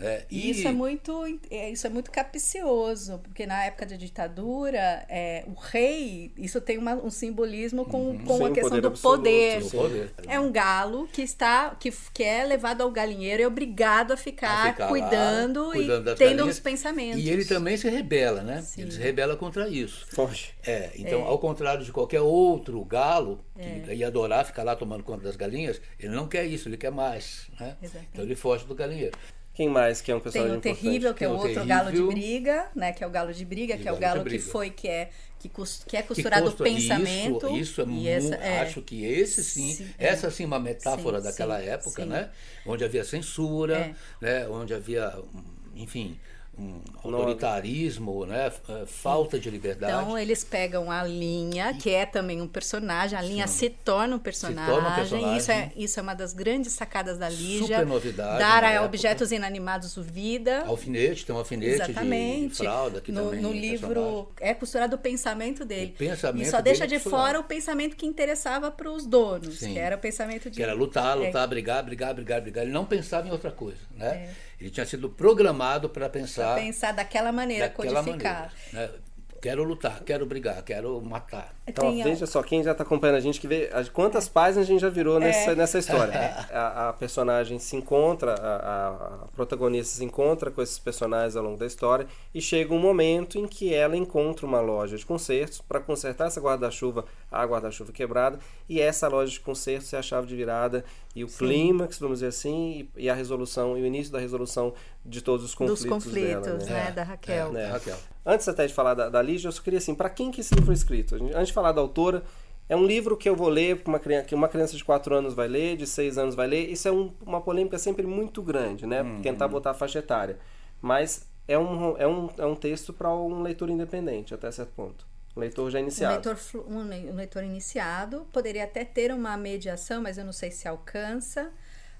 É, 0.00 0.24
E 0.28 0.50
isso 0.50 0.66
é 0.66 0.72
muito, 0.72 1.24
é, 1.50 1.70
isso 1.70 1.86
é 1.86 1.90
muito 1.90 2.10
capcioso, 2.10 3.18
porque 3.20 3.46
na 3.46 3.64
época 3.64 3.86
da 3.86 3.96
ditadura, 3.96 5.06
é, 5.08 5.44
o 5.46 5.52
rei, 5.54 6.32
isso 6.36 6.60
tem 6.60 6.78
uma- 6.78 6.96
um 6.96 7.10
simbolismo 7.10 7.84
com, 7.84 8.18
com 8.18 8.38
Sim, 8.38 8.44
a 8.46 8.50
questão 8.50 8.70
poder 8.70 8.80
do 8.80 8.88
absoluto, 8.88 9.18
poder. 9.18 9.62
poder. 9.62 10.10
É 10.26 10.40
um 10.40 10.50
galo 10.50 11.06
que 11.12 11.22
está, 11.22 11.76
que, 11.76 11.92
que 12.12 12.24
é 12.24 12.44
levado 12.44 12.80
ao 12.82 12.90
galinheiro 12.90 13.42
e 13.42 13.44
é 13.44 13.46
obrigado 13.46 14.12
a 14.12 14.16
ficar, 14.16 14.66
A 14.68 14.72
ficar 14.72 14.84
lá, 14.86 14.90
cuidando, 14.90 15.70
cuidando 15.70 16.10
e 16.10 16.14
tendo 16.16 16.28
galinhas. 16.38 16.56
os 16.56 16.60
pensamentos. 16.60 17.20
E 17.22 17.28
ele 17.30 17.44
também 17.44 17.76
se 17.76 17.88
rebela, 17.88 18.42
né? 18.42 18.62
Sim. 18.62 18.82
Ele 18.82 18.90
se 18.90 18.98
rebela 18.98 19.36
contra 19.36 19.68
isso. 19.68 20.06
Foge. 20.10 20.50
É, 20.66 20.90
então, 20.96 21.22
ao 21.22 21.38
contrário 21.38 21.84
de 21.84 21.92
qualquer 21.92 22.20
outro 22.20 22.84
galo 22.84 23.44
que 23.54 23.90
É. 23.92 23.94
ia 23.94 24.08
adorar 24.08 24.44
ficar 24.44 24.64
lá 24.64 24.74
tomando 24.74 25.04
conta 25.04 25.22
das 25.22 25.36
galinhas, 25.36 25.80
ele 26.00 26.14
não 26.14 26.26
quer 26.26 26.44
isso, 26.46 26.68
ele 26.68 26.76
quer 26.76 26.90
mais. 26.90 27.46
Né? 27.60 27.76
Então 28.12 28.24
ele 28.24 28.34
foge 28.34 28.64
do 28.66 28.74
galinheiro. 28.74 29.16
Quem 29.54 29.68
mais 29.68 30.00
que 30.00 30.10
é 30.10 30.14
um 30.14 30.18
Tem 30.18 30.24
personagem 30.32 30.58
o 30.58 30.60
terrível, 30.60 31.14
que 31.14 31.24
é 31.24 31.28
Tem 31.28 31.36
outro 31.36 31.64
galo 31.64 31.84
de 31.92 31.96
terrível. 31.96 32.08
briga, 32.08 32.66
né? 32.74 32.92
Que 32.92 33.04
é 33.04 33.06
o 33.06 33.10
galo 33.10 33.32
de 33.32 33.44
briga, 33.44 33.76
que 33.76 33.88
é 33.88 33.92
o 33.92 33.96
galo 33.96 34.24
que 34.24 34.38
foi, 34.40 34.68
que 34.70 34.88
é, 34.88 35.10
que, 35.38 35.48
cos- 35.48 35.84
que 35.86 35.96
é 35.96 36.02
Que 36.02 36.08
costurado 36.08 36.46
consta- 36.46 36.62
o 36.62 36.66
pensamento. 36.66 37.46
Isso, 37.46 37.56
isso 37.56 37.80
é 37.80 37.84
muito. 37.84 38.08
essa- 38.08 38.34
é. 38.34 38.60
Acho 38.62 38.82
que 38.82 39.04
esse 39.04 39.44
sim, 39.44 39.72
Sim, 39.74 39.88
é. 39.96 40.06
essa 40.08 40.28
sim 40.30 40.42
é 40.42 40.46
uma 40.46 40.58
metáfora 40.58 41.18
Sim, 41.18 41.24
daquela 41.28 41.60
sim, 41.60 41.68
época, 41.68 42.02
sim. 42.02 42.08
né? 42.08 42.30
Onde 42.66 42.84
havia 42.84 43.04
censura, 43.04 43.76
É. 43.76 43.94
né? 44.20 44.48
Onde 44.48 44.74
havia, 44.74 45.14
hum, 45.32 45.42
enfim, 45.76 46.18
um 46.58 46.80
autoritarismo, 47.02 48.26
né? 48.26 48.46
F- 48.46 48.86
Falta 48.86 49.38
de 49.38 49.50
liberdade. 49.50 49.92
Então 49.92 50.18
eles 50.18 50.44
pegam 50.44 50.90
a 50.90 51.02
linha, 51.04 51.74
que 51.74 51.90
é 51.90 52.06
também 52.06 52.40
um 52.40 52.48
personagem, 52.48 53.18
a 53.18 53.22
linha 53.22 53.46
se 53.46 53.68
torna 53.70 54.16
um 54.16 54.18
personagem. 54.18 54.72
torna 54.72 54.90
um 54.90 54.94
personagem. 54.94 55.36
Isso, 55.36 55.50
é, 55.50 55.72
isso 55.76 55.98
é 55.98 56.02
uma 56.02 56.14
das 56.14 56.32
grandes 56.32 56.72
sacadas 56.72 57.18
da 57.18 57.28
Lígia. 57.28 57.58
Super 57.78 57.86
novidade 57.86 58.38
Dar 58.38 58.64
a 58.64 58.70
época. 58.70 58.86
objetos 58.86 59.32
inanimados 59.32 59.94
vida. 59.96 60.64
Alfinete, 60.66 61.26
tem 61.26 61.34
um 61.34 61.38
alfinete 61.38 61.72
de- 61.72 61.76
de, 61.84 61.90
Exatamente. 61.90 62.56
fralda 62.56 63.00
que 63.00 63.10
no, 63.12 63.24
também 63.26 63.40
no 63.40 63.50
é 63.50 63.52
livro 63.52 63.88
personagem. 63.88 64.26
é 64.40 64.54
costurado 64.54 64.96
o 64.96 64.98
pensamento 64.98 65.64
dele. 65.64 65.92
O 65.94 65.98
pensamento 65.98 66.46
e 66.46 66.50
só 66.50 66.60
deixa 66.60 66.84
dele 66.84 66.94
é 66.94 66.98
de 66.98 67.02
costurado. 67.04 67.26
fora 67.26 67.40
o 67.40 67.44
pensamento 67.44 67.96
que 67.96 68.06
interessava 68.06 68.70
para 68.70 68.90
os 68.90 69.06
donos, 69.06 69.58
Sim. 69.58 69.72
que 69.74 69.78
era 69.78 69.96
o 69.96 69.98
pensamento 69.98 70.50
de 70.50 70.56
Que 70.56 70.62
era 70.62 70.72
lutar, 70.74 71.16
É. 71.20 71.26
lutar, 71.26 71.46
brigar, 71.48 71.82
brigar, 71.84 72.14
brigar, 72.14 72.40
brigar. 72.40 72.64
Ele 72.64 72.72
não 72.72 72.84
pensava 72.84 73.26
em 73.28 73.30
outra 73.30 73.50
coisa, 73.50 73.78
né? 73.96 74.28
Ele 74.64 74.70
tinha 74.70 74.86
sido 74.86 75.10
programado 75.10 75.90
para 75.90 76.08
pensar 76.08 76.54
pra 76.54 76.62
pensar 76.64 76.92
daquela 76.92 77.30
maneira, 77.30 77.68
daquela 77.68 78.02
codificar. 78.02 78.50
maneira. 78.72 78.92
Né? 78.94 78.98
Quero 79.42 79.62
lutar, 79.62 80.02
quero 80.04 80.24
brigar, 80.24 80.62
quero 80.62 81.02
matar. 81.02 81.54
Então, 81.66 81.90
Tem 81.90 82.02
a- 82.02 82.04
veja 82.04 82.26
só, 82.26 82.42
quem 82.42 82.62
já 82.62 82.72
está 82.72 82.84
acompanhando 82.84 83.16
a 83.16 83.20
gente, 83.20 83.40
que 83.40 83.48
vê 83.48 83.70
as- 83.72 83.88
quantas 83.88 84.28
páginas 84.28 84.66
a 84.66 84.70
gente 84.70 84.80
já 84.80 84.90
virou 84.90 85.18
nessa, 85.18 85.52
É. 85.52 85.54
nessa 85.54 85.78
história. 85.78 86.12
A, 86.52 86.90
a 86.90 86.92
personagem 86.92 87.58
se 87.58 87.74
encontra, 87.74 88.34
a, 88.34 88.88
a- 88.88 89.26
protagonista 89.34 89.96
se 89.96 90.04
encontra 90.04 90.50
com 90.50 90.60
esses 90.60 90.78
personagens 90.78 91.36
ao 91.36 91.42
longo 91.42 91.56
da 91.56 91.64
história 91.66 92.06
e 92.34 92.40
chega 92.40 92.74
um 92.74 92.78
momento 92.78 93.38
em 93.38 93.46
que 93.48 93.72
ela 93.72 93.96
encontra 93.96 94.44
uma 94.44 94.60
loja 94.60 94.96
de 94.98 95.06
consertos 95.06 95.60
para 95.66 95.80
consertar 95.80 96.26
essa 96.26 96.40
guarda-chuva, 96.40 97.06
a 97.32 97.42
guarda-chuva 97.44 97.92
quebrada, 97.92 98.38
e 98.68 98.78
essa 98.80 99.08
loja 99.08 99.32
de 99.32 99.40
consertos 99.40 99.90
é 99.94 99.96
a 99.98 100.02
chave 100.02 100.26
de 100.26 100.36
virada 100.36 100.84
e 101.16 101.24
o 101.24 101.28
clímax, 101.28 101.98
vamos 101.98 102.18
dizer 102.18 102.26
assim, 102.28 102.88
e, 102.96 103.04
e 103.04 103.10
a 103.10 103.14
resolução, 103.14 103.78
e 103.78 103.82
o 103.82 103.86
início 103.86 104.12
da 104.12 104.18
resolução 104.18 104.74
de 105.06 105.20
todos 105.22 105.44
os 105.44 105.54
conflitos, 105.54 105.82
dos 105.84 105.90
conflitos, 105.92 106.46
dela, 106.46 106.58
né? 106.58 106.84
né, 106.86 106.92
da 106.92 107.02
Raquel. 107.04 107.48
É, 107.48 107.52
Né? 107.52 107.66
Raquel. 107.66 107.96
Antes 108.26 108.48
até 108.48 108.66
de 108.66 108.72
falar 108.72 108.94
da, 108.94 109.08
da 109.10 109.20
Lígia, 109.20 109.48
eu 109.48 109.52
só 109.52 109.60
queria 109.62 109.78
assim, 109.78 109.94
para 109.94 110.08
quem 110.08 110.30
que 110.30 110.40
esse 110.40 110.54
livro 110.54 110.66
foi 110.66 110.74
escrito? 110.74 111.14
A 111.14 111.18
gente- 111.18 111.34
Antes 111.34 111.50
falar 111.54 111.72
da 111.72 111.80
autora, 111.80 112.22
é 112.68 112.74
um 112.76 112.84
livro 112.86 113.16
que 113.16 113.28
eu 113.28 113.36
vou 113.36 113.48
ler, 113.48 113.78
que 113.82 113.88
uma 113.88 113.98
criança, 113.98 114.24
que 114.26 114.34
uma 114.34 114.48
criança 114.48 114.76
de 114.76 114.84
4 114.84 115.14
anos 115.14 115.34
vai 115.34 115.48
ler, 115.48 115.76
de 115.76 115.86
6 115.86 116.18
anos 116.18 116.34
vai 116.34 116.46
ler. 116.46 116.70
Isso 116.70 116.86
é 116.88 116.92
um- 116.92 117.12
uma 117.24 117.40
polêmica 117.40 117.78
sempre 117.78 118.06
muito 118.06 118.42
grande, 118.42 118.86
né? 118.86 119.02
Uhum. 119.02 119.22
Tentar 119.22 119.48
botar 119.48 119.70
a 119.70 119.74
faixa 119.74 119.98
etária. 120.00 120.38
Mas 120.80 121.26
é 121.46 121.58
um, 121.58 121.96
é 121.98 122.06
um, 122.06 122.28
é 122.38 122.46
um 122.46 122.54
texto 122.56 122.92
para 122.92 123.14
um 123.14 123.42
leitor 123.42 123.68
independente, 123.70 124.34
até 124.34 124.50
certo 124.50 124.72
ponto. 124.74 125.06
Um 125.36 125.40
leitor 125.40 125.68
já 125.70 125.80
iniciado. 125.80 126.14
leitor, 126.28 126.38
um 126.68 126.82
le- 126.88 127.10
um 127.10 127.14
leitor 127.16 127.42
iniciado 127.42 128.26
poderia 128.32 128.64
até 128.64 128.84
ter 128.84 129.12
uma 129.12 129.36
mediação, 129.36 130.00
mas 130.00 130.16
eu 130.16 130.24
não 130.24 130.32
sei 130.32 130.50
se 130.50 130.68
alcança. 130.68 131.50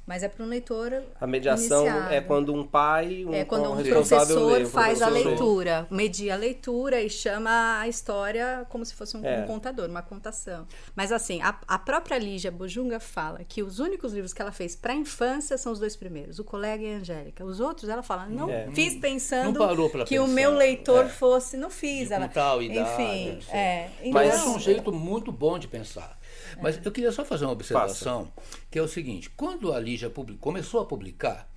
Mas 0.06 0.22
é 0.22 0.28
para 0.28 0.44
um 0.44 0.48
leitor. 0.48 1.02
A 1.18 1.26
mediação 1.26 1.86
iniciado. 1.86 2.12
é 2.12 2.20
quando 2.20 2.52
um 2.52 2.62
pai, 2.66 3.24
um, 3.26 3.32
É 3.32 3.44
quando 3.44 3.70
um 3.72 3.82
professor 3.82 4.52
lê, 4.52 4.64
um 4.64 4.66
faz 4.68 5.00
a 5.00 5.06
professor 5.06 5.28
leitura, 5.30 5.86
media 5.90 6.34
a 6.34 6.36
leitura 6.36 7.00
e 7.00 7.08
chama 7.08 7.78
a 7.80 7.88
história 7.88 8.66
como 8.68 8.84
se 8.84 8.94
fosse 8.94 9.16
um, 9.16 9.24
É. 9.24 9.40
um 9.42 9.46
contador, 9.46 9.88
uma 9.88 10.02
contação. 10.02 10.66
Mas 10.94 11.10
assim, 11.10 11.40
a, 11.40 11.58
a 11.66 11.78
própria 11.78 12.18
Lígia 12.18 12.50
Bojunga 12.50 13.00
fala 13.00 13.40
que 13.48 13.62
os 13.62 13.78
únicos 13.78 14.12
livros 14.12 14.34
que 14.34 14.42
ela 14.42 14.52
fez 14.52 14.76
para 14.76 14.92
a 14.92 14.96
infância 14.96 15.56
são 15.56 15.72
os 15.72 15.78
dois 15.78 15.96
primeiros, 15.96 16.38
O 16.38 16.44
Colega 16.44 16.82
e 16.84 16.94
a 16.94 16.98
Angélica. 16.98 17.42
Os 17.44 17.58
outros 17.58 17.88
ela 17.88 18.02
fala, 18.02 18.26
não 18.26 18.50
É. 18.50 18.68
fiz 18.74 18.96
pensando 18.96 19.58
Não 19.58 19.88
que 20.04 20.18
o 20.18 20.24
pensar. 20.24 20.34
meu 20.34 20.54
leitor 20.54 21.06
É. 21.06 21.08
fosse, 21.08 21.56
não 21.56 21.70
fiz. 21.70 22.08
De 22.08 22.14
ela, 22.14 22.28
tal 22.28 22.62
idade, 22.62 22.80
enfim, 22.80 23.38
sei. 23.40 23.58
é. 23.58 23.90
Mas 24.12 24.26
Então, 24.34 24.40
acho 24.50 24.56
um 24.56 24.58
jeito 24.58 24.92
muito 24.92 25.32
bom 25.32 25.58
de 25.58 25.66
pensar. 25.66 26.18
Mas 26.62 26.84
eu 26.84 26.92
queria 26.92 27.12
só 27.12 27.24
fazer 27.24 27.44
uma 27.44 27.52
observação, 27.52 28.32
que 28.70 28.78
é 28.78 28.82
o 28.82 28.88
seguinte: 28.88 29.30
quando 29.30 29.72
a 29.72 29.78
Lígia 29.80 30.10
publi- 30.10 30.36
começou 30.36 30.80
a 30.80 30.84
publicar, 30.84 31.49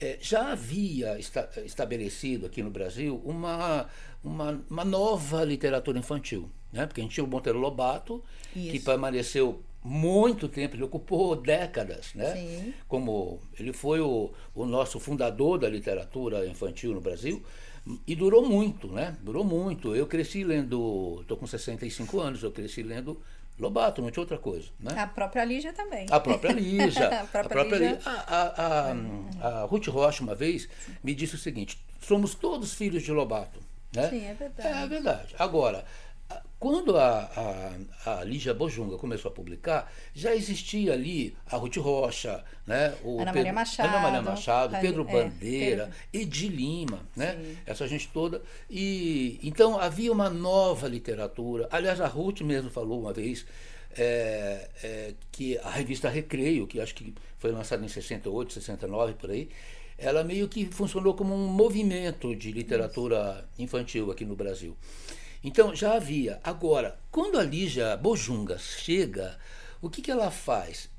eh, 0.00 0.18
já 0.20 0.52
havia 0.52 1.18
esta- 1.18 1.50
estabelecido 1.64 2.46
aqui 2.46 2.62
no 2.62 2.70
Brasil 2.70 3.20
uma, 3.24 3.86
uma, 4.22 4.60
uma 4.70 4.84
nova 4.84 5.44
literatura 5.44 5.98
infantil. 5.98 6.50
Né? 6.72 6.86
Porque 6.86 7.00
a 7.00 7.04
gente 7.04 7.14
tinha 7.14 7.24
o 7.24 7.28
Monteiro 7.28 7.58
Lobato, 7.58 8.22
que 8.52 8.76
Isso. 8.76 8.84
permaneceu 8.84 9.62
muito 9.82 10.48
tempo, 10.48 10.76
ele 10.76 10.82
ocupou 10.82 11.34
décadas, 11.36 12.12
né? 12.14 12.34
Sim. 12.34 12.74
Como 12.86 13.40
ele 13.58 13.72
foi 13.72 14.00
o, 14.00 14.30
o 14.54 14.66
nosso 14.66 15.00
fundador 15.00 15.58
da 15.58 15.68
literatura 15.68 16.46
infantil 16.46 16.92
no 16.92 17.00
Brasil, 17.00 17.42
e 18.06 18.14
durou 18.14 18.46
muito, 18.46 18.88
né? 18.88 19.16
Durou 19.22 19.44
muito. 19.44 19.96
Eu 19.96 20.06
cresci 20.06 20.44
lendo, 20.44 21.18
estou 21.22 21.38
com 21.38 21.46
65 21.46 22.20
anos, 22.20 22.42
eu 22.42 22.50
cresci 22.52 22.82
lendo 22.82 23.18
Lobato, 23.58 24.00
não 24.00 24.10
tinha 24.10 24.22
outra 24.22 24.38
coisa, 24.38 24.68
né? 24.78 24.92
a 24.96 25.06
própria 25.06 25.44
Lígia 25.44 25.72
também. 25.72 26.06
A 26.10 26.20
própria 26.20 26.52
Lígia. 26.52 27.08
A 27.20 27.24
própria 27.26 27.62
Lígia. 27.64 27.90
Lí- 27.94 27.98
A, 28.04 28.92
a, 29.42 29.58
a, 29.62 29.64
Ruth 29.64 29.88
Rocha, 29.88 30.22
uma 30.22 30.34
vez, 30.34 30.68
me 31.02 31.12
disse 31.14 31.34
o 31.34 31.38
seguinte: 31.38 31.78
somos 32.00 32.34
todos 32.34 32.74
filhos 32.74 33.02
de 33.02 33.10
Lobato. 33.12 33.60
Né? 33.94 34.08
Sim, 34.10 34.24
é 34.26 34.34
verdade. 34.34 34.68
É 34.68 34.86
verdade. 34.86 35.34
Agora, 35.38 35.84
quando 36.58 36.96
a, 36.96 37.76
a, 38.04 38.18
a 38.20 38.24
Lígia 38.24 38.52
Bojunga 38.52 38.98
começou 38.98 39.30
a 39.30 39.34
publicar, 39.34 39.92
já 40.12 40.34
existia 40.34 40.92
ali 40.92 41.36
a 41.46 41.56
Ruth 41.56 41.76
Rocha, 41.76 42.44
né? 42.66 42.94
o 43.04 43.20
Ana 43.20 43.32
Maria 43.32 43.52
Machado, 43.52 43.88
Ana 43.88 44.00
Maria 44.00 44.22
Machado, 44.22 44.74
a- 44.74 44.80
Pedro 44.80 45.06
é, 45.08 45.12
Bandeira, 45.12 45.90
Edi 46.12 46.48
Lima, 46.48 47.00
né? 47.14 47.56
essa 47.64 47.86
gente 47.86 48.08
toda. 48.08 48.42
E 48.68 49.38
então 49.42 49.78
havia 49.78 50.10
uma 50.10 50.28
nova 50.28 50.88
literatura. 50.88 51.68
Aliás, 51.70 52.00
a 52.00 52.08
Ruth 52.08 52.40
mesmo 52.40 52.70
falou 52.70 53.00
uma 53.00 53.12
vez 53.12 53.46
é, 53.96 54.68
é, 54.82 55.14
que 55.30 55.56
a 55.58 55.70
revista 55.70 56.08
Recreio, 56.08 56.66
que 56.66 56.80
acho 56.80 56.94
que 56.94 57.14
foi 57.38 57.52
lançada 57.52 57.84
em 57.84 57.88
68, 57.88 58.52
69 58.54 59.14
por 59.14 59.30
aí, 59.30 59.48
ela 59.96 60.24
meio 60.24 60.48
que 60.48 60.66
funcionou 60.66 61.14
como 61.14 61.34
um 61.34 61.46
movimento 61.48 62.34
de 62.34 62.50
literatura 62.50 63.48
infantil 63.58 64.10
aqui 64.10 64.24
no 64.24 64.34
Brasil. 64.34 64.76
Então 65.42 65.74
já 65.74 65.94
havia. 65.94 66.40
Agora, 66.42 66.98
quando 67.10 67.38
a 67.38 67.42
Lígia 67.42 67.96
Bojunga 67.96 68.58
chega, 68.58 69.38
o 69.80 69.88
que, 69.88 70.02
que 70.02 70.10
ela 70.10 70.30
faz? 70.30 70.90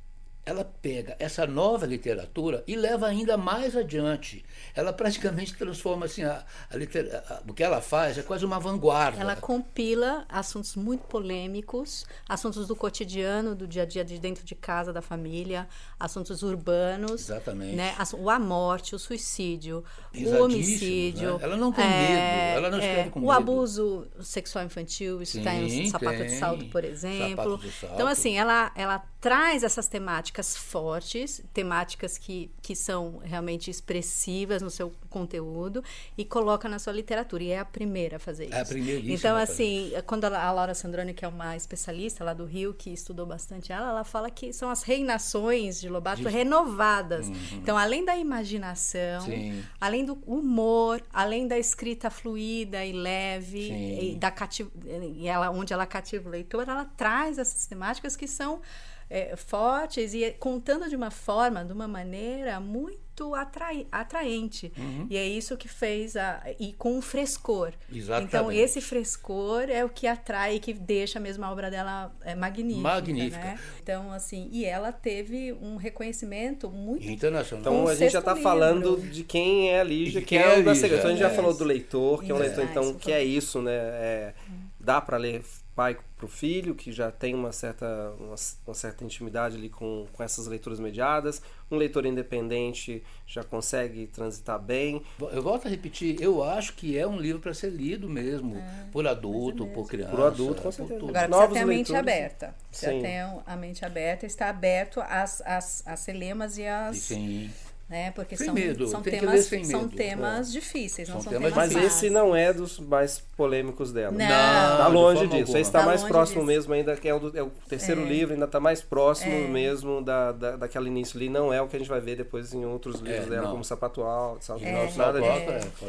Ela 0.50 0.66
pega 0.66 1.16
essa 1.20 1.46
nova 1.46 1.86
literatura 1.86 2.64
e 2.68 2.76
leva 2.76 3.06
ainda 3.06 3.38
mais 3.38 3.76
adiante. 3.76 4.44
Ela 4.76 4.92
praticamente 4.92 5.56
transforma 5.56 6.08
assim 6.08 6.24
a, 6.24 6.44
a, 6.72 6.76
litera, 6.76 7.24
a 7.30 7.50
o 7.50 7.54
que 7.54 7.64
ela 7.64 7.82
faz 7.82 8.18
é 8.18 8.24
quase 8.24 8.44
uma 8.46 8.60
vanguarda. 8.60 9.20
Ela 9.22 9.36
compila 9.36 10.26
assuntos 10.28 10.76
muito 10.76 11.02
polêmicos, 11.02 12.06
assuntos 12.28 12.68
do 12.68 12.76
cotidiano, 12.76 13.54
do 13.54 13.68
dia 13.68 13.84
a 13.84 13.86
dia 13.86 14.04
de 14.04 14.18
dentro 14.18 14.44
de 14.44 14.56
casa 14.56 14.92
da 14.92 15.02
família, 15.04 15.68
assuntos 16.00 16.42
urbanos, 16.42 17.30
Exatamente. 17.30 17.76
né? 17.76 17.96
A 17.98 18.40
morte, 18.40 18.96
o 18.96 19.00
suicídio, 19.00 19.84
o 20.08 20.12
Pesadíssimo, 20.12 20.44
homicídio. 20.46 21.38
né? 21.38 21.44
Ela 21.44 21.58
não 21.58 21.72
tem 21.72 21.86
é, 21.86 21.88
medo, 21.90 22.58
ela 22.58 22.70
não 22.72 22.80
escreve 22.80 23.02
é, 23.02 23.12
com 23.12 23.20
O 23.20 23.22
medo. 23.22 23.32
abuso 23.34 24.08
sexual 24.22 24.66
infantil, 24.66 25.22
isso 25.22 25.38
está 25.38 25.54
em 25.54 25.70
Sim, 25.70 25.90
Sapato 25.90 26.18
de 26.18 26.24
tem. 26.24 26.40
Salto, 26.40 26.66
por 26.66 26.84
exemplo. 26.84 27.58
De. 27.58 27.70
Então, 27.94 28.08
assim, 28.08 28.38
ela, 28.38 28.72
ela 28.76 29.00
traz 29.22 29.64
essas 29.64 29.86
temáticas 29.88 30.56
fortes, 30.56 31.42
temáticas 31.54 32.18
que, 32.18 32.50
que 32.62 32.74
são 32.74 33.18
realmente 33.22 33.70
expressivas 33.70 34.62
no 34.62 34.70
seu 34.70 34.94
conteúdo 35.10 35.84
e 36.18 36.24
coloca 36.24 36.70
na 36.70 36.80
sua 36.80 36.94
literatura. 36.94 37.44
E 37.44 37.52
é 37.52 37.60
a 37.60 37.66
primeira 37.66 38.16
a 38.16 38.20
fazer 38.20 38.46
isso. 38.46 38.56
É 38.56 38.62
a 38.62 38.66
primeiríssima 38.66 39.14
Então, 39.16 39.36
assim, 39.36 39.92
quando 40.06 40.24
a 40.26 40.52
Laura 40.52 40.74
Sandrone, 40.74 41.14
que 41.14 41.26
é 41.26 41.28
uma 41.28 41.56
especialista 41.58 42.24
lá 42.24 42.34
do 42.34 42.46
Rio, 42.46 42.74
que 42.74 42.92
estudou 42.92 43.26
bastante 43.26 43.74
ela, 43.74 43.90
ela 43.90 44.04
fala 44.06 44.30
que 44.30 44.54
são 44.54 44.70
as 44.70 44.84
reinações 44.84 45.82
de 45.82 45.90
Lobato 45.90 46.24
renovadas. 46.30 47.28
Então, 47.52 47.78
além 47.78 48.06
da 48.06 48.16
imaginação, 48.18 49.22
Sim. 49.26 49.64
além 49.82 50.06
do 50.06 50.14
humor, 50.26 51.02
além 51.12 51.46
da 51.48 51.58
escrita 51.60 52.10
fluida 52.10 52.86
e 52.86 52.94
leve, 52.94 53.68
Sim. 53.68 54.00
e, 54.14 54.16
da 54.16 54.32
cati- 54.32 54.68
e 55.16 55.28
ela, 55.28 55.50
onde 55.50 55.74
ela 55.74 55.86
cativa 55.86 56.28
o 56.30 56.32
leitor, 56.32 56.68
ela 56.70 56.86
traz 56.86 57.38
essas 57.38 57.66
temáticas 57.68 58.16
que 58.16 58.28
são 58.28 58.62
é, 59.10 59.36
fortes 59.36 60.14
e 60.14 60.32
contando 60.40 60.88
de 60.88 60.96
uma 60.96 61.10
forma, 61.12 61.66
de 61.66 61.74
uma 61.74 61.88
maneira 61.88 62.60
muito 62.60 63.34
atrai- 63.36 63.86
atraente. 63.92 64.72
Uhum. 64.78 65.08
E 65.10 65.18
é 65.18 65.28
isso 65.28 65.58
que 65.58 65.68
fez 65.68 66.16
a, 66.16 66.42
e 66.60 66.72
com 66.74 66.98
um 66.98 67.02
frescor. 67.02 67.74
Exatamente. 67.92 68.28
Então 68.28 68.52
esse 68.52 68.80
frescor 68.80 69.64
é 69.70 69.84
o 69.84 69.90
que 69.90 70.08
atrai 70.08 70.56
e 70.56 70.60
que 70.60 70.74
deixa 70.74 71.20
mesmo 71.20 71.44
a 71.44 71.52
obra 71.52 71.70
dela 71.70 72.16
é, 72.22 72.34
magnífica. 72.36 72.82
Magnífica. 72.82 73.38
né? 73.44 73.60
Então 73.82 74.12
assim, 74.14 74.48
e 74.54 74.64
ela 74.64 74.92
teve 74.92 75.52
um 75.54 75.76
reconhecimento 75.76 76.70
muito 76.70 77.06
Internacional. 77.06 77.62
Então 77.62 77.84
Um 77.84 77.88
a 77.88 77.96
gente 77.96 78.14
já 78.14 78.20
está 78.20 78.36
falando 78.36 78.98
de 79.02 79.24
quem 79.24 79.72
é 79.72 79.82
a 79.82 79.84
Lígia, 79.84 80.20
De 80.22 80.26
que 80.26 80.36
quem 80.36 80.38
é 80.38 80.42
é 80.44 80.56
a 80.56 80.60
o 80.60 80.64
da 80.64 80.72
Lígia, 80.72 80.76
segunda. 80.76 81.00
Então 81.00 81.08
a 81.10 81.12
gente 81.14 81.20
já 81.20 81.32
é. 81.32 81.36
falou 81.36 81.54
do 81.54 81.64
leitor, 81.64 82.24
que 82.24 82.32
é 82.32 82.36
um 82.36 82.38
leitor 82.38 82.64
então 82.64 82.84
Isso, 82.84 82.96
que 82.96 83.12
é 83.12 83.24
isso, 83.24 83.62
né? 83.62 83.74
É, 83.76 84.34
dá 84.80 85.02
para 85.02 85.18
ler 85.18 85.44
pai 85.80 85.98
para 86.18 86.26
o 86.26 86.28
filho, 86.28 86.76
que 86.76 86.92
já 86.92 87.10
tem 87.10 87.34
uma 87.34 87.54
certa, 87.54 88.14
uma, 88.20 88.36
uma 88.68 88.74
certa 88.74 89.06
intimidade 89.06 89.56
ali 89.56 89.70
com, 89.70 90.06
com 90.12 90.22
essas 90.22 90.46
leituras 90.46 90.78
mediadas. 90.78 91.42
Um 91.72 91.78
leitor 91.78 92.06
independente 92.06 93.02
já 93.26 93.46
consegue 93.46 94.06
transitar 94.08 94.60
bem. 94.60 95.02
Eu 95.32 95.42
volto 95.42 95.68
a 95.68 95.70
repetir, 95.70 96.22
eu 96.22 96.44
acho 96.44 96.74
que 96.74 96.98
é 96.98 97.08
um 97.08 97.18
livro 97.18 97.42
para 97.42 97.54
ser 97.54 97.70
lido 97.70 98.10
mesmo, 98.10 98.62
por 98.92 99.08
adulto, 99.08 99.68
por 99.68 99.88
criança. 99.88 100.12
Por 100.12 100.26
adulto, 100.26 100.62
com 100.62 100.70
certeza. 100.70 101.00
tudo. 101.00 101.10
Agora 101.12 101.28
Novos 101.30 101.46
precisa 101.46 101.66
ter 101.66 101.72
a 101.72 101.78
mente 101.78 101.92
leitores, 101.94 102.14
aberta. 102.14 102.56
Precisa 102.70 102.92
sim. 102.92 103.02
ter 103.02 103.42
a 103.46 103.56
mente 103.56 103.86
aberta, 103.86 104.26
está 104.26 104.50
aberto 104.50 105.00
às, 105.00 105.42
às, 105.46 105.88
às 105.88 106.00
celemas 106.02 106.58
e 106.58 106.68
às. 106.68 106.98
Sim. 106.98 107.50
Né, 107.90 108.12
porque 108.12 108.38
Sem 108.38 108.46
são, 108.46 108.54
medo, 108.54 108.88
são 108.88 109.02
tem 109.02 109.14
que 109.14 109.20
temas, 109.20 109.34
ler 109.36 109.42
sem 109.42 109.64
são 109.64 109.82
medo. 109.82 109.96
temas 109.96 110.52
difíceis, 110.52 111.10
não 111.10 111.16
São 111.16 111.24
são, 111.24 111.34
temas 111.42 111.54
temas 111.56 111.74
Mas 111.74 111.84
esse 111.86 112.08
não 112.12 112.36
é 112.36 112.54
dos 112.54 112.78
mais 112.80 113.20
polêmicos 113.36 113.92
dela. 113.92 114.12
Não. 114.12 114.28
Tá 114.28 114.86
de 114.88 114.94
longe 114.94 115.22
disso. 115.26 115.34
alguma. 115.40 115.60
Esse 115.60 115.70
está 115.70 115.80
Tá 115.80 115.86
mais 115.88 116.04
próximo 116.04 116.42
disso. 116.42 116.48
mesmo 116.48 116.74
ainda, 116.76 116.96
que 116.96 117.08
é 117.10 117.16
o, 117.16 117.20
do- 117.20 117.36
é 117.36 117.42
o 117.42 117.50
terceiro 117.68 118.02
É. 118.02 118.06
livro, 118.06 118.34
ainda 118.36 118.46
está 118.46 118.60
mais 118.60 118.80
próximo 118.80 119.48
mesmo 119.48 120.04
da, 120.04 120.32
da, 120.32 120.56
daquele 120.56 120.86
início 120.86 121.18
ali. 121.18 121.30
Não 121.30 121.52
é 121.52 121.60
o 121.64 121.68
que 121.68 121.78
a 121.78 121.80
gente 121.80 121.90
vai 121.90 122.00
ver 122.00 122.16
depois 122.16 122.54
em 122.54 122.64
outros 122.64 123.00
livros 123.02 123.26
É, 123.26 123.30
dela, 123.32 123.46
não. 123.46 123.52
como 123.54 123.64
Sapato 123.66 124.04
Alto, 124.04 124.46
Salto 124.46 124.64
É, 124.64 124.82
Alto, 124.86 124.96
nada 124.96 125.20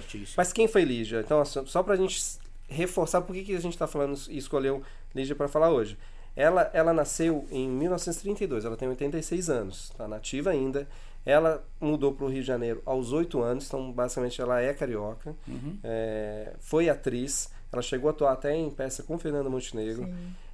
disso. 0.08 0.32
É. 0.32 0.34
Mas 0.38 0.54
quem 0.54 0.66
foi 0.66 0.84
Lígia? 0.84 1.20
Então, 1.20 1.38
assim, 1.42 1.66
só 1.66 1.82
pra 1.82 1.96
gente 1.96 2.18
reforçar 2.66 3.20
por 3.20 3.34
que, 3.34 3.42
que 3.42 3.54
a 3.54 3.60
gente 3.60 3.74
está 3.74 3.86
falando 3.86 4.18
e 4.30 4.38
escolheu 4.38 4.82
Lígia 5.14 5.34
para 5.36 5.48
falar 5.48 5.68
hoje. 5.68 5.98
Ela, 6.34 6.70
ela 6.72 6.94
nasceu 6.94 7.44
em 7.50 7.68
1932, 7.68 8.64
ela 8.64 8.76
tem 8.76 8.88
86 8.88 9.50
anos, 9.50 9.90
está 9.90 10.08
nativa 10.08 10.48
ainda. 10.50 10.88
Ela 11.24 11.62
mudou 11.80 12.12
para 12.12 12.24
o 12.24 12.28
Rio 12.28 12.40
de 12.40 12.46
Janeiro 12.46 12.82
aos 12.86 13.12
8 13.12 13.40
anos, 13.42 13.66
então 13.66 13.92
basicamente 13.92 14.40
ela 14.40 14.60
é 14.60 14.72
carioca. 14.72 15.34
É, 15.84 16.54
foi 16.60 16.88
atriz, 16.88 17.50
ela 17.72 17.82
chegou 17.82 18.08
a 18.08 18.12
atuar 18.12 18.32
até 18.32 18.54
em 18.54 18.70
peça 18.70 19.02
com 19.02 19.18
Fernanda 19.18 19.48
Montenegro. 19.50 20.08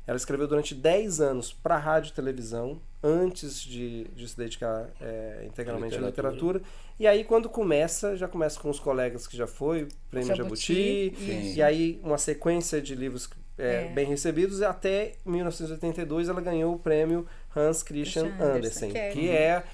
Ela 0.06 0.16
escreveu 0.16 0.46
durante 0.46 0.72
10 0.74 1.20
anos 1.20 1.52
para 1.52 1.76
rádio 1.76 2.10
e 2.10 2.12
televisão, 2.12 2.80
antes 3.02 3.60
de, 3.60 4.04
de 4.14 4.28
se 4.28 4.36
dedicar 4.36 4.88
é, 5.00 5.44
integralmente 5.46 5.96
à 5.96 6.00
Literatura. 6.00 6.58
literatura. 6.58 6.62
E 6.98 7.06
aí, 7.08 7.24
quando 7.24 7.48
começa, 7.48 8.16
já 8.16 8.28
começa 8.28 8.58
com 8.60 8.70
os 8.70 8.78
colegas 8.78 9.26
que 9.26 9.36
já 9.36 9.48
foi, 9.48 9.88
Prêmio 10.08 10.34
Jabuti, 10.34 11.12
Jabuti, 11.12 11.52
e 11.56 11.62
aí 11.62 12.00
uma 12.04 12.18
sequência 12.18 12.80
de 12.80 12.94
livros 12.94 13.28
é, 13.58 13.86
É. 13.86 13.88
bem 13.88 14.06
recebidos, 14.06 14.62
até 14.62 15.14
1982 15.24 16.28
ela 16.28 16.40
ganhou 16.40 16.74
o 16.74 16.78
prêmio 16.78 17.26
Hans 17.56 17.82
Christian 17.82 18.24
Christian 18.28 18.46
Andersen, 18.46 18.90
Andersen, 18.90 18.92
que 18.92 18.98
é- 18.98 19.10
que 19.12 19.28
é, 19.30 19.64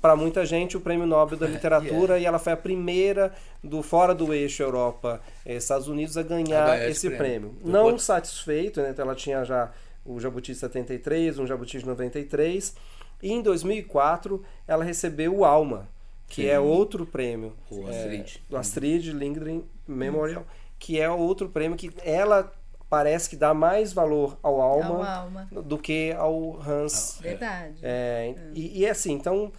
para 0.00 0.14
muita 0.14 0.44
gente, 0.44 0.76
o 0.76 0.80
prêmio 0.80 1.06
Nobel 1.06 1.38
da 1.38 1.46
Literatura, 1.46 2.18
e 2.18 2.24
ela 2.26 2.38
foi 2.38 2.52
a 2.52 2.56
primeira 2.56 3.32
do 3.64 3.82
fora 3.82 4.14
do 4.14 4.32
eixo 4.34 4.62
Europa, 4.62 5.20
eh, 5.44 5.56
Estados 5.56 5.88
Unidos, 5.88 6.16
a 6.18 6.22
ganhar, 6.22 6.64
A 6.64 6.66
ganhar 6.76 6.88
esse 6.90 7.06
esse 7.06 7.16
prêmio. 7.16 7.50
prêmio. 7.50 7.56
Não 7.72 7.84
Depois- 7.84 8.02
satisfeito, 8.02 8.82
né? 8.82 8.90
então 8.90 9.04
ela 9.04 9.14
tinha 9.14 9.42
já 9.44 9.70
o 10.04 10.18
Jabuti 10.20 10.52
de 10.52 10.58
73, 10.58 11.38
um 11.38 11.46
Jabuti 11.46 11.78
de 11.78 11.86
93, 11.86 12.74
e 13.22 13.32
em 13.32 13.40
2004 13.42 14.42
ela 14.68 14.84
recebeu 14.84 15.34
o 15.36 15.44
Alma, 15.44 15.88
que 16.28 16.42
Sim. 16.42 16.48
é 16.48 16.60
outro 16.60 17.04
prêmio 17.06 17.54
O 17.70 17.86
é, 17.88 17.90
Astrid. 17.90 18.42
do 18.48 18.56
Astrid 18.56 19.12
Lindgren 19.12 19.64
Memorial, 19.86 20.46
que 20.78 21.00
é 21.00 21.08
outro 21.10 21.48
prêmio 21.48 21.76
que 21.76 21.90
ela 22.04 22.52
parece 22.88 23.30
que 23.30 23.36
dá 23.36 23.52
mais 23.54 23.92
valor 23.92 24.36
ao 24.42 24.60
Alma, 24.60 25.06
Ao 25.08 25.22
Alma. 25.22 25.48
do 25.50 25.78
que 25.78 26.12
ao 26.12 26.58
Hans. 26.60 27.18
Verdade. 27.20 27.74
É, 27.82 28.34
e, 28.54 28.80
e 28.80 28.86
assim, 28.88 29.12
então 29.12 29.52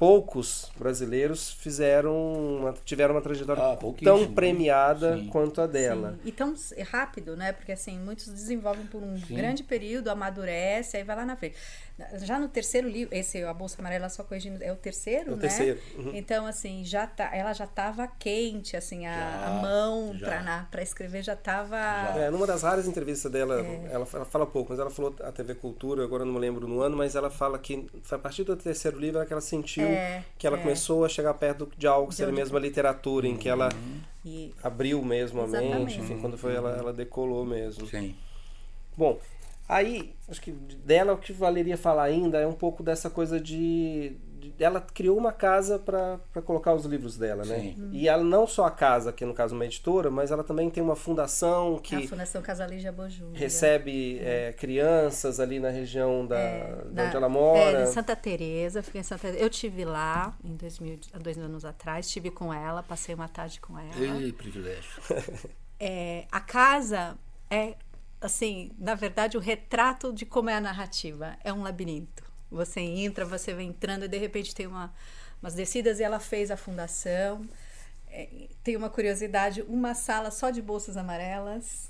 poucos 0.00 0.72
brasileiros 0.78 1.50
fizeram 1.52 2.56
uma- 2.56 2.74
tiveram 2.86 3.14
uma 3.14 3.20
trajetória 3.20 3.62
Ah, 3.62 3.76
tão 4.02 4.32
premiada 4.32 5.18
Sim. 5.18 5.26
quanto 5.26 5.60
a 5.60 5.66
dela. 5.66 6.12
Sim. 6.22 6.28
E 6.30 6.32
tão 6.32 6.54
s- 6.54 6.82
rápido, 6.84 7.36
né? 7.36 7.52
Porque 7.52 7.70
assim, 7.70 7.98
muitos 7.98 8.26
desenvolvem 8.28 8.86
por 8.86 9.02
um 9.02 9.18
Sim. 9.18 9.34
grande 9.36 9.62
período, 9.62 10.08
amadurece, 10.08 10.96
aí 10.96 11.04
vai 11.04 11.14
lá 11.16 11.26
na 11.26 11.36
frente. 11.36 11.54
Já 12.22 12.38
no 12.38 12.48
terceiro 12.48 12.88
livro, 12.88 13.14
esse 13.14 13.42
A 13.42 13.52
Bolsa 13.54 13.76
Amarela, 13.80 14.08
só 14.08 14.22
corrigindo, 14.24 14.62
é 14.62 14.72
o 14.72 14.76
terceiro, 14.76 15.30
É 15.30 15.32
o 15.32 15.36
né? 15.36 15.40
terceiro, 15.42 15.80
uhum. 15.96 16.10
Então, 16.14 16.46
assim, 16.46 16.84
já 16.84 17.06
tá, 17.06 17.30
ela 17.34 17.52
já 17.52 17.64
estava 17.64 18.06
quente, 18.06 18.76
assim, 18.76 19.06
a, 19.06 19.14
Já, 19.14 19.46
a 19.46 19.50
mão 19.62 20.16
pra 20.70 20.82
escrever 20.82 21.22
já 21.22 21.34
estava... 21.34 21.76
É, 22.18 22.30
numa 22.30 22.46
das 22.46 22.62
raras 22.62 22.86
entrevistas 22.86 23.30
dela, 23.30 23.60
É. 23.60 23.90
ela, 23.92 24.06
ela 24.12 24.24
fala 24.24 24.46
pouco, 24.46 24.70
mas 24.70 24.78
ela 24.78 24.90
falou 24.90 25.14
à 25.22 25.30
TV 25.32 25.54
Cultura, 25.54 26.04
agora 26.04 26.22
eu 26.22 26.26
não 26.26 26.34
me 26.34 26.40
lembro 26.40 26.66
no 26.66 26.80
ano, 26.80 26.96
mas 26.96 27.14
ela 27.14 27.30
fala 27.30 27.58
que 27.58 27.86
foi 28.02 28.16
a 28.16 28.20
partir 28.20 28.44
do 28.44 28.56
terceiro 28.56 28.98
livro 28.98 29.24
que 29.26 29.32
ela 29.32 29.40
sentiu 29.42 29.86
É, 29.86 30.24
que 30.38 30.46
ela 30.46 30.56
é. 30.56 30.60
começou 30.60 31.04
a 31.04 31.08
chegar 31.08 31.34
perto 31.34 31.68
de 31.76 31.86
algo 31.86 32.08
que 32.08 32.14
seria 32.14 32.32
mesmo 32.32 32.56
a 32.56 32.60
literatura, 32.60 33.26
em 33.26 33.36
que 33.36 33.48
ela 33.48 33.68
E, 34.24 34.54
abriu 34.62 35.02
mesmo 35.02 35.40
a 35.40 35.46
mente, 35.46 35.64
Exatamente. 35.64 36.00
enfim, 36.00 36.18
quando 36.20 36.36
foi 36.36 36.54
ela, 36.54 36.76
ela 36.76 36.92
decolou 36.92 37.44
mesmo. 37.44 37.86
Sim. 37.86 38.14
Bom, 38.96 39.18
aí, 39.74 40.14
acho 40.28 40.40
que 40.40 40.52
dela 40.52 41.12
o 41.14 41.18
que 41.18 41.32
valeria 41.32 41.76
falar 41.76 42.04
ainda 42.04 42.38
é 42.40 42.46
um 42.46 42.52
pouco 42.52 42.82
dessa 42.82 43.08
coisa 43.08 43.40
de. 43.40 44.16
de- 44.38 44.54
ela 44.58 44.80
criou 44.80 45.16
uma 45.16 45.32
casa 45.32 45.78
para 45.78 46.18
colocar 46.44 46.74
os 46.74 46.84
livros 46.84 47.16
dela, 47.16 47.44
né? 47.44 47.58
Sim. 47.60 47.90
E 47.92 48.08
ela 48.08 48.22
não 48.24 48.46
só 48.46 48.64
a 48.66 48.70
casa, 48.70 49.12
que 49.12 49.24
é 49.24 49.26
no 49.26 49.32
caso 49.34 49.54
uma 49.54 49.64
editora, 49.64 50.10
mas 50.10 50.30
ela 50.30 50.42
também 50.44 50.68
tem 50.68 50.82
uma 50.82 50.96
fundação 50.96 51.76
a 51.76 51.80
que 51.80 52.06
Fundação 52.08 52.42
Casalija 52.42 52.90
Bojúlia. 52.92 53.38
recebe 53.38 54.18
é, 54.18 54.52
crianças 54.52 55.40
ali 55.40 55.58
na 55.60 55.70
região 55.70 56.26
da, 56.26 56.36
de 56.86 56.94
Na- 56.94 57.04
onde 57.06 57.16
ela 57.16 57.28
mora. 57.28 57.80
É, 57.80 57.82
em 57.84 57.86
Santa 57.86 58.14
Teresa, 58.16 58.82
fiquei 58.82 59.00
em 59.00 59.04
Santa 59.04 59.28
Eu 59.28 59.48
tive 59.48 59.84
lá 59.84 60.34
em 60.44 60.56
2000, 60.56 60.98
há 61.14 61.18
dois 61.18 61.38
anos 61.38 61.64
atrás, 61.64 62.06
estive 62.06 62.30
com 62.30 62.52
ela, 62.52 62.82
passei 62.82 63.14
uma 63.14 63.28
tarde 63.28 63.60
com 63.60 63.78
ela. 63.78 63.90
Ei, 64.20 64.32
privilégio. 64.32 64.90
É, 65.78 66.26
a 66.30 66.40
casa 66.40 67.16
é, 67.48 67.74
assim, 68.20 68.72
na 68.78 68.94
verdade, 68.94 69.36
o 69.36 69.40
retrato 69.40 70.12
de 70.12 70.24
como 70.26 70.50
é 70.50 70.54
a 70.54 70.60
narrativa. 70.60 71.36
É 71.42 71.52
um 71.52 71.62
labirinto. 71.62 72.22
Você 72.50 72.80
entra, 72.80 73.24
você 73.24 73.54
vai 73.54 73.64
entrando 73.64 74.04
e 74.04 74.08
de 74.08 74.18
repente 74.18 74.54
tem 74.54 74.66
uma, 74.66 74.92
umas 75.42 75.54
descidas 75.54 76.00
e 76.00 76.02
ela 76.02 76.18
fez 76.18 76.50
a 76.50 76.56
fundação. 76.56 77.46
É, 78.10 78.28
tem 78.64 78.76
uma 78.76 78.90
curiosidade, 78.90 79.62
uma 79.62 79.94
sala 79.94 80.30
só 80.30 80.50
de 80.50 80.60
bolsas 80.60 80.96
amarelas. 80.96 81.88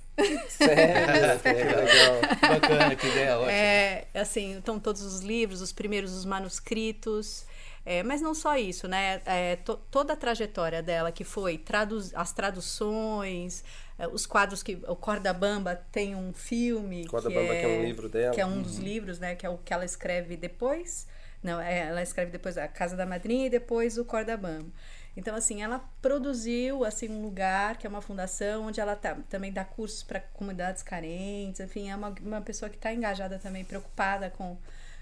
Sério, 0.50 1.40
que 1.40 1.48
legal. 1.52 2.20
Bacana, 2.48 2.94
que 2.96 3.06
ideia 3.06 3.38
ótima. 3.38 3.52
É, 3.52 4.06
assim, 4.14 4.58
estão 4.58 4.78
todos 4.78 5.00
os 5.02 5.20
livros, 5.20 5.62
os 5.62 5.72
primeiros, 5.72 6.12
os 6.12 6.24
manuscritos. 6.26 7.46
É, 7.86 8.02
mas 8.02 8.20
não 8.20 8.34
só 8.34 8.56
isso, 8.58 8.86
né? 8.86 9.22
É, 9.24 9.56
to- 9.56 9.80
toda 9.90 10.12
a 10.12 10.16
trajetória 10.16 10.82
dela, 10.82 11.10
que 11.10 11.24
foi 11.24 11.56
traduz, 11.56 12.12
as 12.14 12.30
traduções, 12.32 13.64
os 14.08 14.26
quadros 14.26 14.62
que. 14.62 14.80
O 14.86 14.96
Corda 14.96 15.32
Bamba 15.32 15.76
tem 15.90 16.14
um 16.14 16.32
filme. 16.32 17.06
Corda 17.06 17.28
Bamba, 17.28 17.54
que 17.54 17.64
é 17.64 17.68
um 17.68 17.84
livro 17.84 18.08
dela. 18.08 18.34
Que 18.34 18.40
é 18.40 18.46
um 18.46 18.62
dos 18.62 18.78
livros, 18.78 19.18
né? 19.18 19.34
Que 19.34 19.46
é 19.46 19.48
o 19.48 19.58
que 19.58 19.72
ela 19.72 19.84
escreve 19.84 20.36
depois 20.36 21.06
Não, 21.42 21.60
é, 21.60 21.88
ela 21.88 22.02
escreve 22.02 22.30
depois 22.30 22.56
a 22.58 22.68
Casa 22.68 22.96
da 22.96 23.06
Madrinha 23.06 23.46
e 23.46 23.50
depois 23.50 23.98
o 23.98 24.04
Corda 24.04 24.36
Bamba. 24.36 24.70
Então, 25.16 25.34
assim, 25.34 25.62
ela 25.62 25.80
produziu 26.00 26.84
assim 26.84 27.08
um 27.08 27.20
lugar 27.20 27.76
que 27.76 27.86
é 27.86 27.90
uma 27.90 28.00
fundação 28.00 28.66
onde 28.66 28.80
ela 28.80 28.94
tá, 28.94 29.16
também 29.28 29.52
dá 29.52 29.64
cursos 29.64 30.02
para 30.02 30.20
comunidades 30.20 30.82
carentes. 30.82 31.60
Enfim, 31.60 31.90
é 31.90 31.96
uma, 31.96 32.14
uma 32.22 32.40
pessoa 32.40 32.68
que 32.68 32.76
está 32.76 32.92
engajada 32.92 33.38
também, 33.38 33.64
preocupada 33.64 34.30
com, 34.30 34.56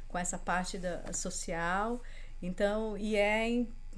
com 0.09 0.19
essa 0.19 0.39
parte 0.39 0.79
da, 0.79 1.13
social. 1.13 2.03
Então, 2.43 2.97
e 2.97 3.17
é 3.17 3.49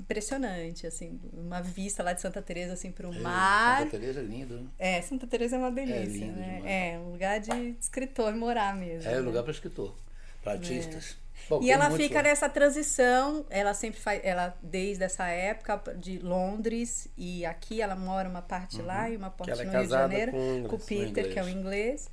impressionante, 0.00 0.86
assim, 0.86 1.20
uma 1.32 1.60
vista 1.60 2.02
lá 2.02 2.12
de 2.12 2.20
Santa 2.20 2.42
Teresa 2.42 2.74
assim 2.74 2.90
para 2.90 3.08
o 3.08 3.14
é, 3.14 3.18
mar. 3.18 3.78
Santa 3.80 3.90
Teresa 3.90 4.20
é 4.20 4.22
lindo, 4.22 4.54
né? 4.60 4.66
É, 4.78 5.02
Santa 5.02 5.26
Teresa 5.26 5.56
é 5.56 5.58
uma 5.58 5.70
delícia, 5.70 6.02
é 6.02 6.04
lindo 6.04 6.38
né? 6.38 6.56
Demais. 6.56 6.64
É 6.66 6.98
um 6.98 7.12
lugar 7.12 7.40
de 7.40 7.76
escritor 7.80 8.34
morar 8.34 8.74
mesmo. 8.76 9.08
É 9.08 9.14
um 9.14 9.16
né? 9.16 9.20
lugar 9.20 9.42
para 9.42 9.52
escritor, 9.52 9.94
para 10.42 10.52
artistas. 10.52 11.16
É. 11.26 11.30
Bom, 11.48 11.62
e 11.62 11.70
ela 11.70 11.90
fica 11.90 12.22
nessa 12.22 12.48
transição, 12.48 13.44
ela 13.48 13.74
sempre 13.74 13.98
faz, 13.98 14.20
ela 14.22 14.56
desde 14.62 15.04
essa 15.04 15.26
época 15.26 15.94
de 15.96 16.18
Londres 16.18 17.08
e 17.16 17.44
aqui 17.46 17.80
ela 17.80 17.96
mora 17.96 18.28
uma 18.28 18.42
parte 18.42 18.80
uhum. 18.80 18.86
lá 18.86 19.10
e 19.10 19.16
uma 19.16 19.30
parte 19.30 19.64
no 19.64 19.72
é 19.72 19.78
Rio 19.78 19.84
de 19.84 19.90
Janeiro 19.90 20.32
com, 20.32 20.68
com 20.68 20.76
o 20.76 20.78
Peter, 20.78 21.32
que 21.32 21.38
é 21.38 21.42
o 21.42 21.48
inglês. 21.48 22.10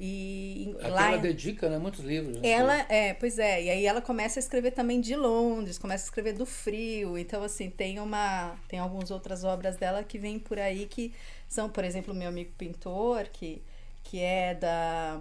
E 0.00 0.76
Aqui 0.78 0.90
lá 0.90 1.08
ela 1.08 1.18
dedica, 1.18 1.68
né, 1.68 1.76
muitos 1.76 2.04
livros. 2.04 2.36
Né? 2.38 2.48
Ela 2.48 2.86
é, 2.88 3.14
pois 3.14 3.36
é, 3.36 3.64
e 3.64 3.70
aí 3.70 3.84
ela 3.84 4.00
começa 4.00 4.38
a 4.38 4.40
escrever 4.40 4.70
também 4.70 5.00
de 5.00 5.16
Londres, 5.16 5.76
começa 5.76 6.04
a 6.04 6.06
escrever 6.06 6.34
do 6.34 6.46
frio. 6.46 7.18
Então 7.18 7.42
assim, 7.42 7.68
tem 7.68 7.98
uma 7.98 8.54
tem 8.68 8.78
algumas 8.78 9.10
outras 9.10 9.42
obras 9.42 9.76
dela 9.76 10.04
que 10.04 10.16
vêm 10.16 10.38
por 10.38 10.58
aí 10.58 10.86
que 10.86 11.12
são, 11.48 11.68
por 11.68 11.84
exemplo, 11.84 12.14
o 12.14 12.16
meu 12.16 12.28
amigo 12.28 12.52
pintor, 12.56 13.24
que 13.32 13.60
que 14.04 14.20
é 14.20 14.54
da 14.54 15.20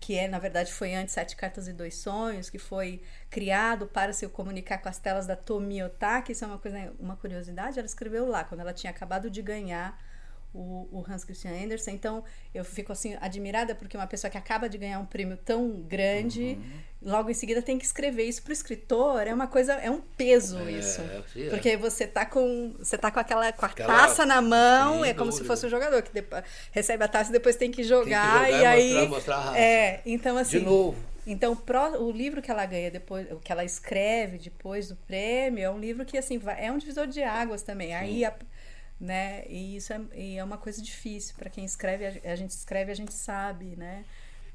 que 0.00 0.16
é 0.16 0.26
na 0.26 0.38
verdade 0.40 0.72
foi 0.72 0.94
antes 0.94 1.14
Sete 1.14 1.36
Cartas 1.36 1.68
e 1.68 1.72
Dois 1.72 1.94
Sonhos, 1.94 2.50
que 2.50 2.58
foi 2.58 3.00
criado 3.30 3.86
para 3.86 4.12
se 4.12 4.26
comunicar 4.28 4.78
com 4.78 4.88
as 4.88 4.98
telas 4.98 5.26
da 5.28 5.36
Tomi 5.36 5.80
Otaki, 5.82 6.32
isso 6.32 6.44
é 6.44 6.48
uma 6.48 6.58
coisa 6.58 6.92
uma 6.98 7.16
curiosidade, 7.16 7.78
ela 7.78 7.86
escreveu 7.86 8.26
lá 8.28 8.42
quando 8.42 8.60
ela 8.60 8.72
tinha 8.72 8.90
acabado 8.90 9.30
de 9.30 9.40
ganhar 9.40 9.96
o, 10.58 10.88
o, 10.90 11.04
Hans 11.08 11.24
Christian 11.24 11.52
Andersen. 11.52 11.94
Então, 11.94 12.24
eu 12.52 12.64
fico 12.64 12.90
assim 12.92 13.16
admirada 13.20 13.74
porque 13.74 13.96
uma 13.96 14.06
pessoa 14.06 14.30
que 14.30 14.36
acaba 14.36 14.68
de 14.68 14.76
ganhar 14.76 14.98
um 14.98 15.06
prêmio 15.06 15.36
tão 15.36 15.70
grande, 15.82 16.58
uhum. 16.58 17.10
logo 17.10 17.30
em 17.30 17.34
seguida 17.34 17.62
tem 17.62 17.78
que 17.78 17.84
escrever 17.84 18.24
isso 18.24 18.42
para 18.42 18.50
o 18.50 18.52
escritor, 18.52 19.26
é 19.26 19.32
uma 19.32 19.46
coisa, 19.46 19.74
é 19.74 19.90
um 19.90 20.00
peso 20.00 20.58
é, 20.58 20.72
isso. 20.72 21.00
É. 21.00 21.48
Porque 21.48 21.76
você 21.76 22.06
tá 22.06 22.26
com, 22.26 22.74
você 22.78 22.98
tá 22.98 23.10
com 23.10 23.20
aquela 23.20 23.52
com 23.52 23.64
a 23.64 23.68
aquela, 23.68 23.88
taça 23.88 24.26
na 24.26 24.42
mão, 24.42 25.04
é 25.04 25.14
como 25.14 25.30
dúvida. 25.30 25.44
se 25.44 25.44
fosse 25.44 25.66
um 25.66 25.70
jogador 25.70 26.02
que 26.02 26.12
depois, 26.12 26.42
recebe 26.72 27.04
a 27.04 27.08
taça 27.08 27.30
e 27.30 27.32
depois 27.32 27.54
tem 27.54 27.70
que 27.70 27.84
jogar, 27.84 28.44
tem 28.44 28.46
que 28.46 28.58
jogar 28.58 28.62
e, 28.62 28.66
aí 28.66 28.92
mostrar, 28.92 29.08
mostrar 29.08 29.36
a 29.36 29.40
raça. 29.40 29.58
É, 29.58 30.02
então 30.04 30.36
assim, 30.36 30.58
de 30.58 30.64
novo. 30.64 31.08
Então, 31.30 31.54
o 32.00 32.10
livro 32.10 32.40
que 32.40 32.50
ela 32.50 32.64
ganha 32.64 32.90
depois, 32.90 33.30
o 33.30 33.36
que 33.36 33.52
ela 33.52 33.62
escreve 33.62 34.38
depois 34.38 34.88
do 34.88 34.96
prêmio, 34.96 35.62
é 35.62 35.70
um 35.70 35.78
livro 35.78 36.02
que 36.06 36.16
assim 36.16 36.38
vai, 36.38 36.64
é 36.64 36.72
um 36.72 36.78
divisor 36.78 37.06
de 37.06 37.22
águas 37.22 37.60
também. 37.62 37.88
Sim. 37.88 37.94
Aí 37.94 38.24
a, 38.24 38.32
né? 39.00 39.44
E 39.48 39.76
isso 39.76 39.92
é, 39.92 40.00
e 40.14 40.38
é 40.38 40.44
uma 40.44 40.58
coisa 40.58 40.82
difícil 40.82 41.34
para 41.36 41.50
quem 41.50 41.64
escreve. 41.64 42.20
A, 42.24 42.36
gente 42.36 42.50
escreve, 42.50 42.90
a 42.90 42.94
gente 42.94 43.12
sabe, 43.12 43.76
né? 43.76 44.04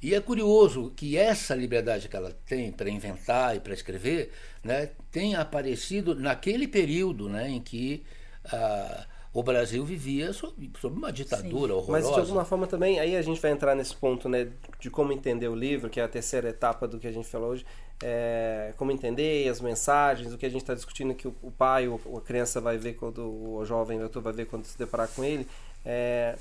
E 0.01 0.13
é 0.13 0.19
curioso 0.19 0.91
que 0.95 1.17
essa 1.17 1.55
liberdade 1.55 2.09
que 2.09 2.15
ela 2.15 2.35
tem 2.45 2.71
para 2.71 2.89
inventar 2.89 3.55
e 3.55 3.61
para 3.61 3.73
escrever, 3.73 4.33
né, 4.61 4.89
tem 5.09 5.33
aparecido 5.33 6.13
naquele 6.13 6.67
período, 6.67 7.29
né, 7.29 7.49
em 7.49 7.61
que 7.61 8.03
ah, 8.43 9.07
o 9.33 9.41
Brasil 9.41 9.83
vivia 9.83 10.31
sob, 10.31 10.71
sob 10.79 10.97
uma 10.97 11.11
ditadura 11.11 11.73
Sim. 11.73 11.79
horrorosa. 11.79 11.91
Mas 11.91 12.13
de 12.13 12.19
alguma 12.19 12.45
forma 12.45 12.67
também, 12.67 12.99
aí 12.99 13.15
a 13.15 13.21
gente 13.21 13.41
vai 13.41 13.51
entrar 13.51 13.75
nesse 13.75 13.95
ponto, 13.95 14.29
né, 14.29 14.47
de 14.79 14.89
como 14.91 15.11
entender 15.11 15.47
o 15.47 15.55
livro, 15.55 15.89
que 15.89 15.99
é 15.99 16.03
a 16.03 16.07
terceira 16.07 16.49
etapa 16.49 16.87
do 16.87 16.99
que 16.99 17.07
a 17.07 17.11
gente 17.11 17.27
falou 17.27 17.49
hoje, 17.49 17.65
é, 18.03 18.73
como 18.77 18.91
entender 18.91 19.49
as 19.49 19.59
mensagens, 19.59 20.33
o 20.33 20.37
que 20.37 20.45
a 20.45 20.49
gente 20.49 20.61
está 20.61 20.75
discutindo 20.75 21.15
que 21.15 21.27
o, 21.27 21.35
o 21.41 21.49
pai 21.49 21.87
ou 21.87 21.99
a 22.17 22.21
criança 22.21 22.61
vai 22.61 22.77
ver 22.77 22.93
quando 22.93 23.23
o 23.23 23.65
jovem 23.65 23.97
leitor 23.97 24.21
vai 24.21 24.33
ver 24.33 24.45
quando 24.45 24.65
se 24.65 24.77
deparar 24.77 25.07
com 25.07 25.23
ele. 25.23 25.47
É, 25.85 26.35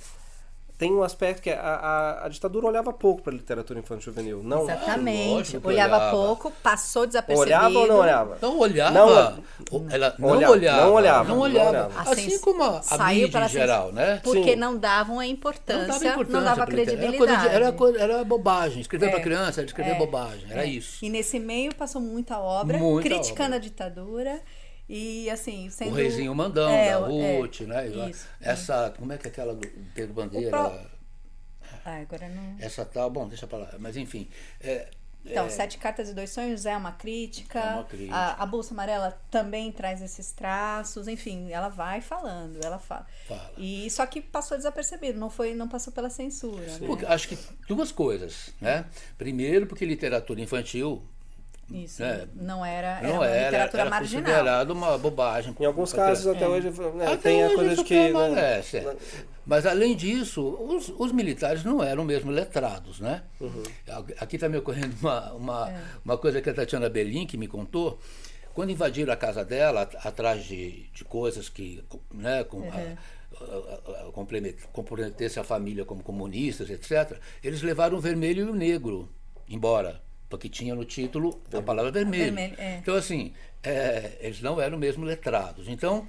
tem 0.82 0.92
um 0.92 1.04
aspecto 1.04 1.40
que 1.40 1.50
a, 1.50 1.60
a, 1.60 2.26
a 2.26 2.28
ditadura 2.28 2.66
olhava 2.66 2.92
pouco 2.92 3.22
para 3.22 3.32
a 3.32 3.36
literatura 3.36 3.78
infantil 3.78 4.06
juvenil. 4.06 4.42
Não, 4.42 4.64
Exatamente. 4.64 5.56
olhava, 5.58 5.68
olhava, 5.68 6.10
pouco, 6.10 6.50
passou 6.60 7.06
desapercebido. 7.06 7.54
Olhava 7.54 7.78
ou 7.78 7.86
não 7.86 7.98
olhava? 7.98 8.38
Não 8.42 8.58
olhava. 8.58 8.90
Não, 8.90 9.08
ela 9.88 10.16
não 10.18 10.28
olhava. 10.28 10.52
olhava. 10.52 10.80
Não 10.82 10.92
olhava. 10.92 11.28
Não 11.28 11.38
olhava. 11.38 12.00
Assim, 12.00 12.26
assim 12.26 12.40
como 12.40 12.64
a, 12.64 12.82
a 12.90 13.08
mídia 13.14 13.44
em 13.44 13.48
geral, 13.48 13.92
né? 13.92 14.20
Porque 14.24 14.54
Sim. 14.54 14.56
não 14.56 14.76
davam 14.76 15.20
a 15.20 15.26
importância, 15.26 15.86
não 15.86 16.00
dava, 16.00 16.06
importância 16.06 16.40
não 16.40 16.44
dava 16.44 16.66
credibilidade. 16.66 17.46
Era, 17.46 17.70
de, 17.70 17.84
era, 17.96 18.12
era, 18.14 18.24
bobagem. 18.24 18.80
Escrever 18.80 19.06
é. 19.06 19.10
para 19.10 19.20
criança 19.20 19.60
era 19.60 19.66
escrever 19.66 19.92
é. 19.92 19.98
bobagem. 19.98 20.46
Era 20.50 20.64
é. 20.64 20.68
isso. 20.68 21.04
E 21.04 21.08
nesse 21.08 21.38
meio 21.38 21.72
passou 21.76 22.02
muita 22.02 22.40
obra, 22.40 22.78
muita 22.78 23.08
criticando 23.08 23.50
obra. 23.50 23.56
a 23.56 23.60
ditadura. 23.60 24.40
E 24.94 25.30
assim, 25.30 25.70
sendo... 25.70 25.92
O 25.92 25.94
Reizinho 25.94 26.34
Mandão, 26.34 26.68
é, 26.68 26.90
da 26.90 26.98
Ruth, 26.98 27.62
é, 27.62 27.64
né? 27.64 27.88
Isso, 28.10 28.28
Essa, 28.38 28.92
como 28.98 29.10
é 29.10 29.16
que 29.16 29.26
é 29.26 29.30
aquela 29.30 29.54
do 29.54 29.66
Pedro 29.94 30.12
Bandeira? 30.12 30.50
Pro... 30.50 30.90
Ah, 31.82 31.96
agora 31.96 32.28
não. 32.28 32.56
Essa 32.60 32.84
tal, 32.84 33.08
bom, 33.08 33.26
deixa 33.26 33.46
pra 33.46 33.56
lá. 33.56 33.70
Mas 33.78 33.96
enfim. 33.96 34.28
É, 34.60 34.90
então, 35.24 35.46
é... 35.46 35.48
Sete 35.48 35.78
Cartas 35.78 36.10
e 36.10 36.14
Dois 36.14 36.28
Sonhos 36.28 36.66
é 36.66 36.76
uma 36.76 36.92
crítica. 36.92 37.58
É 37.58 37.74
uma 37.74 37.84
crítica. 37.84 38.14
A, 38.14 38.42
a, 38.42 38.44
Bolsa 38.44 38.74
Amarela 38.74 39.18
também 39.30 39.72
traz 39.72 40.02
esses 40.02 40.30
traços. 40.32 41.08
Enfim, 41.08 41.50
ela 41.50 41.70
vai 41.70 42.02
falando, 42.02 42.62
ela 42.62 42.78
fala. 42.78 43.06
fala. 43.26 43.50
E 43.56 43.88
só 43.90 44.04
que 44.04 44.20
passou 44.20 44.58
desapercebido, 44.58 45.18
não 45.18 45.30
foi, 45.30 45.54
não 45.54 45.68
passou 45.68 45.90
pela 45.90 46.10
censura. 46.10 46.66
Né? 46.66 46.86
Porque, 46.86 47.06
acho 47.06 47.28
que 47.28 47.38
duas 47.66 47.90
coisas, 47.90 48.50
né? 48.60 48.84
Primeiro, 49.16 49.66
porque 49.66 49.86
literatura 49.86 50.38
infantil 50.38 51.02
isso, 51.72 52.02
né? 52.02 52.28
não 52.34 52.64
era, 52.64 52.98
era 52.98 53.08
não 53.08 53.24
era, 53.24 53.44
literatura 53.44 53.82
era 53.82 53.90
marginal. 53.90 54.22
considerado 54.22 54.70
uma 54.70 54.98
bobagem. 54.98 55.56
Em 55.58 55.64
alguns 55.64 55.92
casos, 55.92 56.26
até 56.26 56.44
é. 56.44 56.48
hoje, 56.48 56.70
né, 56.94 57.06
até 57.06 57.16
tem 57.16 57.44
hoje 57.44 57.52
a 57.52 57.56
coisa 57.56 57.76
de 57.76 57.84
que... 57.84 58.12
Né, 58.12 58.60
é. 58.72 58.96
Mas, 59.44 59.66
além 59.66 59.96
disso, 59.96 60.40
os, 60.40 60.92
os, 60.96 61.10
militares 61.12 61.64
não 61.64 61.82
eram 61.82 62.04
mesmo 62.04 62.30
letrados, 62.30 63.00
né? 63.00 63.22
Uhum. 63.40 63.62
Aqui 64.20 64.36
está 64.36 64.48
me 64.48 64.56
ocorrendo 64.56 64.94
uma, 65.00 65.32
uma, 65.32 65.70
é. 65.70 65.82
uma 66.04 66.16
coisa 66.16 66.40
que 66.40 66.48
a 66.48 66.54
Tatiana 66.54 66.88
Belin, 66.88 67.26
que 67.26 67.36
me 67.36 67.48
contou, 67.48 67.98
quando 68.54 68.70
invadiram 68.70 69.12
a 69.12 69.16
casa 69.16 69.44
dela, 69.44 69.82
atrás 70.04 70.44
de, 70.44 70.88
de 70.94 71.04
coisas 71.04 71.48
que, 71.48 71.82
né, 72.14 72.44
com, 72.44 72.58
uhum. 72.58 72.70
a, 72.70 74.04
a, 74.04 74.08
a, 74.08 74.12
comprometesse 74.72 75.40
a 75.40 75.44
família 75.44 75.84
como 75.84 76.04
comunistas, 76.04 76.70
etc., 76.70 77.18
eles 77.42 77.62
levaram 77.62 77.96
o 77.96 78.00
vermelho 78.00 78.46
e 78.46 78.50
o 78.50 78.54
negro 78.54 79.08
embora 79.48 80.00
porque 80.32 80.48
tinha 80.48 80.74
no 80.74 80.82
título 80.82 81.42
a 81.52 81.60
palavra 81.60 81.92
vermelho. 81.92 82.24
vermelho 82.24 82.54
é. 82.56 82.78
Então, 82.78 82.94
assim, 82.94 83.34
é, 83.62 84.12
eles 84.18 84.40
não 84.40 84.58
eram 84.58 84.78
mesmo 84.78 85.04
letrados. 85.04 85.68
Então, 85.68 86.06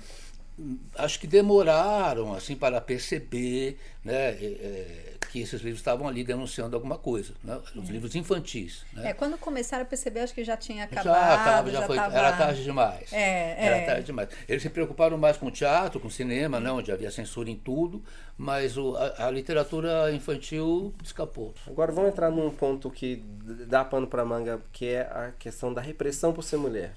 acho 0.98 1.20
que 1.20 1.26
demoraram 1.26 2.34
assim 2.34 2.56
para 2.56 2.80
perceber 2.80 3.80
né, 4.04 4.13
é, 4.13 4.46
é, 4.46 5.13
que 5.32 5.42
esses 5.42 5.62
livros 5.62 5.80
estavam 5.80 6.08
ali 6.08 6.24
denunciando 6.24 6.76
alguma 6.76 6.98
coisa, 6.98 7.34
né, 7.44 7.60
os 7.76 7.89
é. 7.89 7.92
livros 7.92 8.16
infantis. 8.16 8.86
Né. 8.94 9.10
É, 9.10 9.13
quando 9.13 9.38
começaram 9.38 9.84
a 9.84 9.86
perceber, 9.86 10.20
acho 10.20 10.34
que 10.34 10.44
já 10.44 10.56
tinha 10.56 10.84
acabado. 10.84 11.06
Já, 11.06 11.44
tava, 11.44 11.72
já, 11.72 11.80
já 11.80 11.88
foi, 11.88 11.96
tava... 11.96 12.16
Era 12.16 12.34
tarde 12.34 12.63
demais. 12.63 13.12
É, 13.12 13.66
era 13.66 13.86
tarde 13.86 14.06
demais. 14.06 14.30
Eles 14.48 14.62
se 14.62 14.70
preocuparam 14.70 15.18
mais 15.18 15.38
com 15.38 15.48
o 15.48 15.52
teatro, 15.52 16.00
com 16.00 16.08
o 16.08 16.12
cinema, 16.12 16.60
né, 16.60 16.72
onde 16.72 16.92
havia 16.92 17.10
censura 17.10 17.50
em 17.50 17.56
tudo, 17.56 18.04
mas 18.38 18.78
o, 18.78 18.96
a, 18.96 19.28
a, 19.28 19.32
literatura 19.32 20.12
infantil 20.13 20.94
escapou. 21.04 21.54
Agora 21.66 21.92
vamos 21.92 22.12
entrar 22.12 22.30
num 22.30 22.52
ponto 22.52 22.92
que 22.92 23.24
dá 23.68 23.84
pano 23.84 24.06
para 24.06 24.24
manga, 24.24 24.62
que 24.72 24.88
é 24.88 25.02
a 25.02 25.32
questão 25.39 25.74
da 25.74 25.82
repressão 25.82 26.32
por 26.32 26.44
ser 26.44 26.58
mulher. 26.58 26.94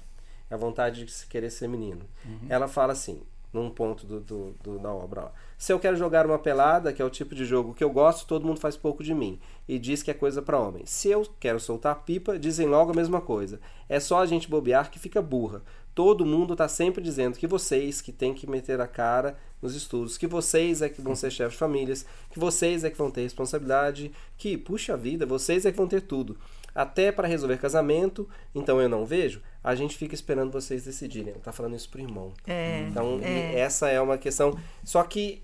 A 0.49 0.55
vontade 0.55 1.03
de 1.03 1.25
querer 1.25 1.49
ser 1.49 1.67
menino. 1.67 2.05
Uhum. 2.25 2.47
Ela 2.47 2.69
fala 2.69 2.93
assim: 2.93 3.21
num 3.57 3.69
ponto 3.69 4.05
do, 4.05 4.19
do, 4.19 4.55
do, 4.63 4.79
da 4.79 4.91
obra 4.91 5.21
lá. 5.21 5.31
Se 5.57 5.73
eu 5.73 5.79
quero 5.79 5.97
jogar 5.97 6.25
uma 6.25 6.37
pelada, 6.37 6.93
que 6.93 7.01
é 7.01 7.05
o 7.05 7.09
tipo 7.09 7.33
de 7.33 7.43
jogo 7.43 7.73
que 7.73 7.83
eu 7.83 7.89
gosto, 7.89 8.27
todo 8.27 8.45
mundo 8.45 8.59
faz 8.59 8.77
pouco 8.77 9.03
de 9.03 9.13
mim 9.13 9.39
e 9.67 9.79
diz 9.79 10.03
que 10.03 10.11
é 10.11 10.13
coisa 10.13 10.41
para 10.41 10.59
homem. 10.59 10.85
Se 10.85 11.09
eu 11.09 11.27
quero 11.39 11.59
soltar 11.59 12.03
pipa, 12.03 12.37
dizem 12.37 12.67
logo 12.67 12.91
a 12.91 12.95
mesma 12.95 13.19
coisa. 13.19 13.59
É 13.89 13.99
só 13.99 14.19
a 14.19 14.25
gente 14.25 14.49
bobear 14.49 14.91
que 14.91 14.99
fica 14.99 15.21
burra. 15.21 15.61
Todo 15.95 16.25
mundo 16.25 16.53
está 16.53 16.67
sempre 16.67 17.03
dizendo 17.03 17.37
que 17.37 17.47
vocês 17.47 18.01
que 18.01 18.11
têm 18.11 18.33
que 18.33 18.47
meter 18.47 18.79
a 18.79 18.87
cara 18.87 19.35
nos 19.59 19.73
estudos, 19.73 20.15
que 20.15 20.27
vocês 20.27 20.83
é 20.83 20.89
que 20.89 21.01
vão 21.01 21.15
ser 21.15 21.31
chefes 21.31 21.53
de 21.53 21.57
famílias, 21.57 22.05
que 22.29 22.39
vocês 22.39 22.83
é 22.83 22.91
que 22.91 22.97
vão 22.97 23.09
ter 23.09 23.23
responsabilidade, 23.23 24.11
que, 24.37 24.55
puxa 24.55 24.95
vida, 24.95 25.25
vocês 25.25 25.65
é 25.65 25.71
que 25.71 25.77
vão 25.77 25.87
ter 25.87 26.01
tudo 26.01 26.37
até 26.77 27.11
para 27.11 27.27
resolver 27.27 27.57
casamento, 27.57 28.29
então 28.53 28.79
eu 28.79 28.87
não 28.87 29.03
vejo, 29.03 29.41
a 29.63 29.73
gente 29.73 29.97
fica 29.97 30.13
esperando 30.13 30.51
vocês 30.51 30.85
decidirem. 30.85 31.33
Ela 31.33 31.41
tá 31.41 31.51
falando 31.51 31.75
isso 31.75 31.89
pro 31.89 31.99
irmão. 31.99 32.31
É, 32.45 32.85
então, 32.87 33.19
é. 33.23 33.59
essa 33.59 33.89
é 33.89 33.99
uma 33.99 34.15
questão. 34.15 34.55
Só 34.83 35.01
que 35.01 35.41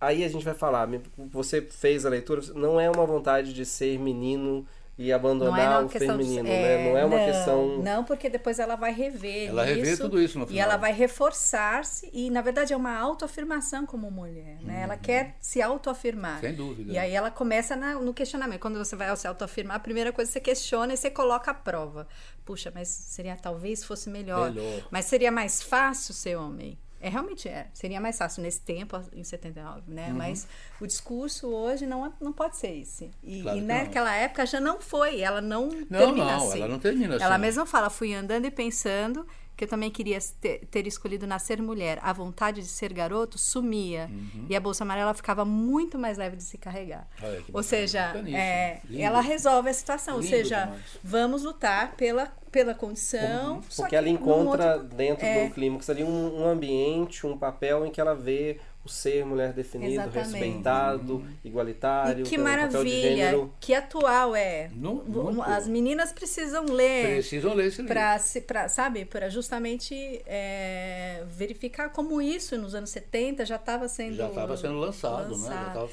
aí 0.00 0.22
a 0.22 0.28
gente 0.28 0.44
vai 0.44 0.54
falar, 0.54 0.88
você 1.16 1.60
fez 1.60 2.06
a 2.06 2.08
leitura, 2.08 2.40
não 2.54 2.80
é 2.80 2.88
uma 2.88 3.04
vontade 3.04 3.52
de 3.52 3.64
ser 3.66 3.98
menino 3.98 4.64
e 4.98 5.12
abandonar 5.12 5.84
o 5.84 5.88
feminino, 5.90 6.44
de, 6.44 6.50
é, 6.50 6.78
né? 6.78 6.90
Não 6.90 6.98
é 6.98 7.04
uma 7.04 7.18
não, 7.18 7.26
questão. 7.26 7.78
Não, 7.82 8.04
porque 8.04 8.30
depois 8.30 8.58
ela 8.58 8.76
vai 8.76 8.92
rever. 8.92 9.50
Ela 9.50 9.66
isso, 9.66 9.74
rever 9.74 9.98
tudo 9.98 10.20
isso 10.20 10.38
no 10.38 10.46
final. 10.46 10.56
E 10.56 10.60
ela 10.60 10.78
vai 10.78 10.92
reforçar-se, 10.92 12.08
e 12.14 12.30
na 12.30 12.40
verdade 12.40 12.72
é 12.72 12.76
uma 12.76 12.96
autoafirmação 12.96 13.84
como 13.84 14.10
mulher, 14.10 14.58
né? 14.62 14.76
Uhum. 14.76 14.82
Ela 14.84 14.96
quer 14.96 15.36
se 15.38 15.60
autoafirmar. 15.60 16.40
Sem 16.40 16.54
dúvida. 16.54 16.92
E 16.92 16.96
aí 16.96 17.12
ela 17.12 17.30
começa 17.30 17.76
na, 17.76 17.94
no 17.94 18.14
questionamento. 18.14 18.60
Quando 18.60 18.78
você 18.78 18.96
vai 18.96 19.14
se 19.16 19.28
autoafirmar, 19.28 19.76
a 19.76 19.80
primeira 19.80 20.12
coisa 20.12 20.30
que 20.30 20.32
você 20.32 20.40
questiona 20.40 20.94
e 20.94 20.96
você 20.96 21.10
coloca 21.10 21.50
a 21.50 21.54
prova. 21.54 22.08
Puxa, 22.44 22.72
mas 22.74 22.88
seria 22.88 23.36
talvez 23.36 23.84
fosse 23.84 24.08
melhor. 24.08 24.50
melhor. 24.50 24.88
Mas 24.90 25.04
seria 25.04 25.30
mais 25.30 25.62
fácil 25.62 26.14
ser 26.14 26.36
homem. 26.36 26.78
É, 27.06 27.08
realmente 27.08 27.48
é. 27.48 27.68
Seria 27.72 28.00
mais 28.00 28.18
fácil 28.18 28.42
nesse 28.42 28.60
tempo, 28.60 29.00
em 29.14 29.22
79, 29.22 29.82
né? 29.86 30.08
Uhum. 30.08 30.16
Mas 30.16 30.48
o 30.80 30.86
discurso 30.88 31.46
hoje 31.46 31.86
não, 31.86 32.04
é, 32.04 32.12
não 32.20 32.32
pode 32.32 32.56
ser 32.56 32.76
esse. 32.76 33.12
E, 33.22 33.42
claro 33.42 33.58
e 33.58 33.60
naquela 33.60 34.10
não. 34.10 34.16
época 34.16 34.44
já 34.44 34.60
não 34.60 34.80
foi. 34.80 35.20
Ela 35.20 35.40
não, 35.40 35.68
não 35.68 35.98
termina 36.00 36.36
não, 36.36 36.48
assim. 36.48 36.58
ela 36.58 36.68
não 36.68 36.78
termina 36.80 37.14
assim. 37.14 37.24
Ela 37.24 37.38
mesma 37.38 37.64
fala, 37.64 37.88
fui 37.88 38.12
andando 38.12 38.44
e 38.44 38.50
pensando 38.50 39.24
que 39.56 39.64
eu 39.64 39.68
também 39.68 39.90
queria 39.90 40.18
ter, 40.40 40.66
ter, 40.66 40.86
escolhido 40.86 41.26
nascer 41.26 41.62
mulher. 41.62 41.98
A 42.02 42.12
vontade 42.12 42.60
de 42.60 42.66
ser 42.66 42.92
garoto 42.92 43.38
sumia. 43.38 44.10
Uhum. 44.10 44.46
E 44.50 44.56
a 44.56 44.60
bolsa 44.60 44.84
amarela 44.84 45.14
ficava 45.14 45.44
muito 45.44 45.98
mais 45.98 46.18
leve 46.18 46.36
de 46.36 46.42
se 46.42 46.58
carregar. 46.58 47.08
Olha, 47.22 47.42
Ou 47.52 47.62
seja, 47.62 48.12
é, 48.28 48.82
ela 48.98 49.20
resolve 49.20 49.70
a 49.70 49.72
situação. 49.72 50.20
Lindo 50.20 50.26
Ou 50.26 50.38
seja, 50.38 50.64
demais. 50.64 50.82
vamos 51.02 51.44
lutar 51.44 51.94
pela, 51.96 52.30
pela 52.56 52.74
condição. 52.74 53.60
Porque 53.76 53.94
ela 53.94 54.08
encontra 54.08 54.76
outro, 54.76 54.96
dentro 54.96 55.26
é, 55.26 55.44
do 55.46 55.52
clímax 55.52 55.90
ali 55.90 56.02
um, 56.02 56.40
um 56.40 56.48
ambiente, 56.48 57.26
um 57.26 57.36
papel 57.36 57.84
em 57.84 57.90
que 57.90 58.00
ela 58.00 58.14
vê 58.14 58.56
o 58.82 58.88
ser 58.88 59.26
mulher 59.26 59.52
definido, 59.52 59.92
Exatamente. 59.92 60.32
respeitado, 60.32 61.16
uhum. 61.16 61.26
igualitário. 61.44 62.24
E 62.24 62.28
que 62.28 62.38
maravilha, 62.38 63.46
que 63.60 63.74
atual 63.74 64.34
é. 64.34 64.70
No, 64.72 65.42
As 65.42 65.68
meninas 65.68 66.12
precisam 66.12 66.64
ler. 66.64 67.16
Precisam 67.16 67.52
ler 67.52 67.66
esse 67.66 67.82
livro. 67.82 67.92
Pra, 67.92 68.18
pra, 68.46 68.68
sabe, 68.70 69.04
para 69.04 69.28
justamente 69.28 69.94
é, 70.24 71.24
verificar 71.28 71.90
como 71.90 72.22
isso 72.22 72.56
nos 72.56 72.74
anos 72.74 72.88
70 72.88 73.44
já 73.44 73.56
estava 73.56 73.86
sendo. 73.86 74.16
Já 74.16 74.28
estava 74.28 74.56
sendo 74.56 74.78
lançado, 74.78 75.32
lançado. 75.32 75.50
né? 75.50 75.64
Já 75.66 75.72
tava 75.72 75.90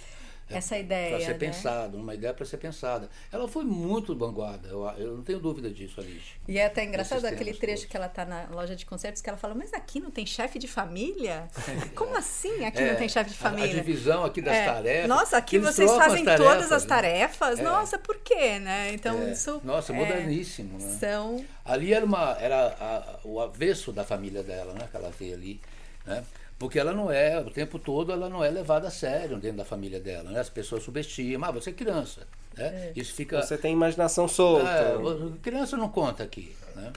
essa 0.58 0.78
ideia. 0.78 1.10
Para 1.10 1.26
ser 1.26 1.32
né? 1.32 1.38
pensado, 1.38 1.98
uma 1.98 2.13
ideia 2.13 2.34
para 2.34 2.46
ser 2.46 2.58
pensada. 2.58 3.10
Ela 3.32 3.48
foi 3.48 3.63
muito 3.63 4.16
vanguarda, 4.16 4.68
eu, 4.70 4.86
eu 4.98 5.18
não 5.18 5.24
tenho 5.24 5.39
dúvida 5.39 5.70
disso, 5.70 6.00
Alice. 6.00 6.34
E 6.48 6.58
é 6.58 6.66
até 6.66 6.84
engraçado 6.84 7.26
aquele 7.26 7.54
trecho 7.54 7.82
todos. 7.82 7.92
que 7.92 7.98
ela 7.98 8.06
está 8.08 8.26
na 8.26 8.48
loja 8.52 8.76
de 8.76 8.86
concertos 8.86 9.22
que 9.22 9.30
ela 9.30 9.38
fala: 9.38 9.56
Mas 9.56 9.74
aqui 9.74 10.00
não 10.00 10.12
tem 10.12 10.26
chefe 10.26 10.60
de 10.60 10.68
família? 10.68 11.48
Como 11.96 12.16
assim 12.16 12.66
aqui 12.66 12.82
é, 12.82 12.92
não 12.92 12.96
tem 12.98 13.10
chefe 13.10 13.32
de 13.32 13.38
família? 13.38 13.76
A, 13.76 13.80
a 13.80 13.84
divisão 13.84 14.24
aqui 14.24 14.42
das 14.42 14.56
é. 14.56 14.66
tarefas. 14.66 15.10
Nossa, 15.10 15.38
aqui 15.38 15.60
vocês 15.60 15.92
fazem 15.92 16.28
as 16.28 16.38
todas 16.38 16.72
as 16.72 16.86
tarefas? 16.86 17.60
Né? 17.60 17.63
Nossa, 17.63 17.98
por 17.98 18.18
quê, 18.18 18.60
né? 18.60 18.94
Então 18.94 19.22
é. 19.24 19.32
isso. 19.32 19.62
Nossa, 19.63 19.94
moderníssimo. 19.94 20.78
Né? 20.80 20.98
São. 21.00 21.44
Ali 21.66 21.94
era, 21.94 22.06
uma, 22.06 22.38
era 22.39 22.76
a, 22.80 23.20
o 23.24 23.39
avesso 23.39 23.92
da 23.92 24.04
família 24.04 24.44
dela, 24.44 24.74
né? 24.74 24.88
Que 24.89 24.98
ela 24.98 25.12
vê 25.18 25.34
ali. 25.34 25.62
Né? 26.06 26.24
Porque 26.60 26.80
ela 26.80 26.94
não 26.94 27.12
é, 27.12 27.39
o 27.39 27.50
tempo 27.50 27.78
todo, 27.78 28.12
ela 28.12 28.30
não 28.30 28.44
é 28.44 28.50
levada 28.50 28.88
a 28.88 28.92
sério 28.92 29.38
dentro 29.38 29.58
da 29.58 29.66
família 29.66 30.00
dela. 30.00 30.32
Né? 30.32 30.39
As 30.39 30.50
pessoas 30.50 30.84
subestimam, 30.84 31.50
ah, 31.50 31.52
você 31.52 31.72
é 31.72 31.74
criança. 31.74 32.22
Né? 32.56 32.66
É. 32.66 32.94
Isso 32.96 33.13
fica... 33.13 33.42
Você 33.42 33.58
tem 33.58 33.74
imaginação 33.74 34.28
solta. 34.28 34.70
É, 34.70 34.96
criança 35.42 35.76
não 35.76 35.89
conta 35.89 36.24
aqui. 36.24 36.56
Né? 36.76 36.94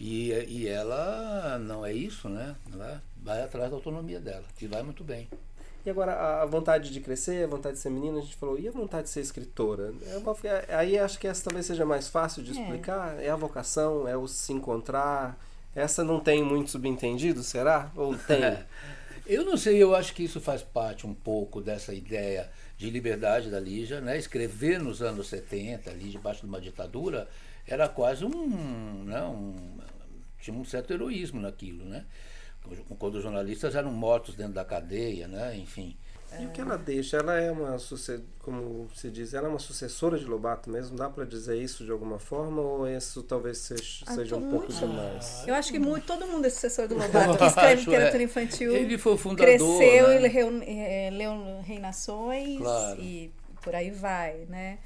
E, 0.00 0.30
e 0.48 0.68
ela 0.68 1.58
não 1.58 1.84
é 1.84 1.92
isso, 1.92 2.28
né? 2.28 2.56
Ela 2.72 3.02
vai 3.22 3.42
atrás 3.42 3.68
da 3.68 3.76
autonomia 3.76 4.18
dela, 4.18 4.44
que 4.56 4.66
vai 4.66 4.82
muito 4.82 5.04
bem. 5.04 5.28
E 5.84 5.90
agora, 5.90 6.42
a 6.42 6.46
vontade 6.46 6.90
de 6.90 7.00
crescer, 7.00 7.44
a 7.44 7.46
vontade 7.46 7.76
de 7.76 7.80
ser 7.80 7.90
menina, 7.90 8.18
a 8.18 8.20
gente 8.22 8.36
falou, 8.36 8.58
e 8.58 8.68
a 8.68 8.70
vontade 8.70 9.04
de 9.04 9.10
ser 9.10 9.20
escritora? 9.20 9.92
É 10.08 10.16
uma, 10.18 10.36
é, 10.44 10.74
aí 10.74 10.98
acho 10.98 11.18
que 11.18 11.26
essa 11.26 11.44
talvez 11.44 11.66
seja 11.66 11.86
mais 11.86 12.08
fácil 12.08 12.42
de 12.42 12.50
é. 12.50 12.60
explicar. 12.60 13.18
É, 13.18 13.26
é 13.26 13.30
a 13.30 13.36
vocação, 13.36 14.06
é 14.06 14.16
o 14.16 14.26
se 14.26 14.52
encontrar. 14.52 15.38
Essa 15.74 16.02
não 16.04 16.20
tem 16.20 16.42
muito 16.42 16.70
subentendido, 16.70 17.42
será? 17.42 17.90
Ou 17.94 18.16
tem? 18.26 18.42
Eu 19.32 19.44
não 19.44 19.56
sei, 19.56 19.80
eu 19.80 19.94
acho 19.94 20.12
que 20.12 20.24
isso 20.24 20.40
faz 20.40 20.60
parte 20.60 21.06
um 21.06 21.14
pouco 21.14 21.60
dessa 21.60 21.94
ideia 21.94 22.50
de 22.76 22.90
liberdade 22.90 23.48
da 23.48 23.60
Lígia, 23.60 24.00
né? 24.00 24.18
Escrever 24.18 24.80
nos 24.80 25.00
anos 25.00 25.28
70, 25.28 25.88
ali 25.88 26.10
debaixo 26.10 26.40
de 26.40 26.48
uma 26.48 26.60
ditadura, 26.60 27.28
era 27.64 27.88
quase 27.88 28.24
um, 28.24 29.04
né? 29.04 29.22
um 29.22 29.78
tinha 30.40 30.56
um 30.56 30.64
certo 30.64 30.92
heroísmo 30.92 31.40
naquilo, 31.40 31.84
né? 31.84 32.06
Quando 32.98 33.18
os 33.18 33.22
jornalistas 33.22 33.76
eram 33.76 33.92
mortos 33.92 34.34
dentro 34.34 34.54
da 34.54 34.64
cadeia, 34.64 35.28
né? 35.28 35.56
Enfim, 35.56 35.96
e 36.38 36.46
o 36.46 36.50
que 36.50 36.60
ela 36.60 36.76
deixa? 36.76 37.16
Ela 37.16 37.38
é 37.40 37.50
uma, 37.50 37.76
como 38.38 38.88
se 38.94 39.10
diz, 39.10 39.34
ela 39.34 39.46
é 39.46 39.50
uma 39.50 39.58
sucessora 39.58 40.18
de 40.18 40.24
Lobato 40.24 40.70
mesmo? 40.70 40.96
Dá 40.96 41.08
para 41.08 41.24
dizer 41.24 41.56
isso 41.56 41.84
de 41.84 41.90
alguma 41.90 42.18
forma? 42.18 42.60
Ou 42.60 42.88
isso 42.88 43.22
talvez 43.22 43.58
seja, 43.58 44.04
ah, 44.06 44.38
um 44.38 44.40
muito... 44.40 44.50
pouco 44.50 44.72
demais? 44.72 45.44
Eu 45.46 45.54
acho 45.54 45.72
que 45.72 45.78
muito, 45.78 46.06
todo 46.06 46.26
mundo 46.26 46.46
é 46.46 46.50
sucessor 46.50 46.86
do 46.86 46.94
Lobato, 46.98 47.38
que 47.38 47.44
escreve 47.44 47.82
literatura 47.82 48.22
é. 48.22 48.24
infantil. 48.24 48.76
Ele 48.76 48.98
foi 48.98 49.14
o 49.14 49.16
fundador. 49.16 49.46
Cresceu, 49.46 50.08
né? 50.08 50.16
ele 50.16 50.64
é, 50.66 51.10
leu 51.10 51.60
Reinações 51.62 52.58
claro. 52.58 53.00
e 53.00 53.32
por 53.62 53.74
aí 53.74 53.90
vai, 53.90 54.46
né? 54.48 54.78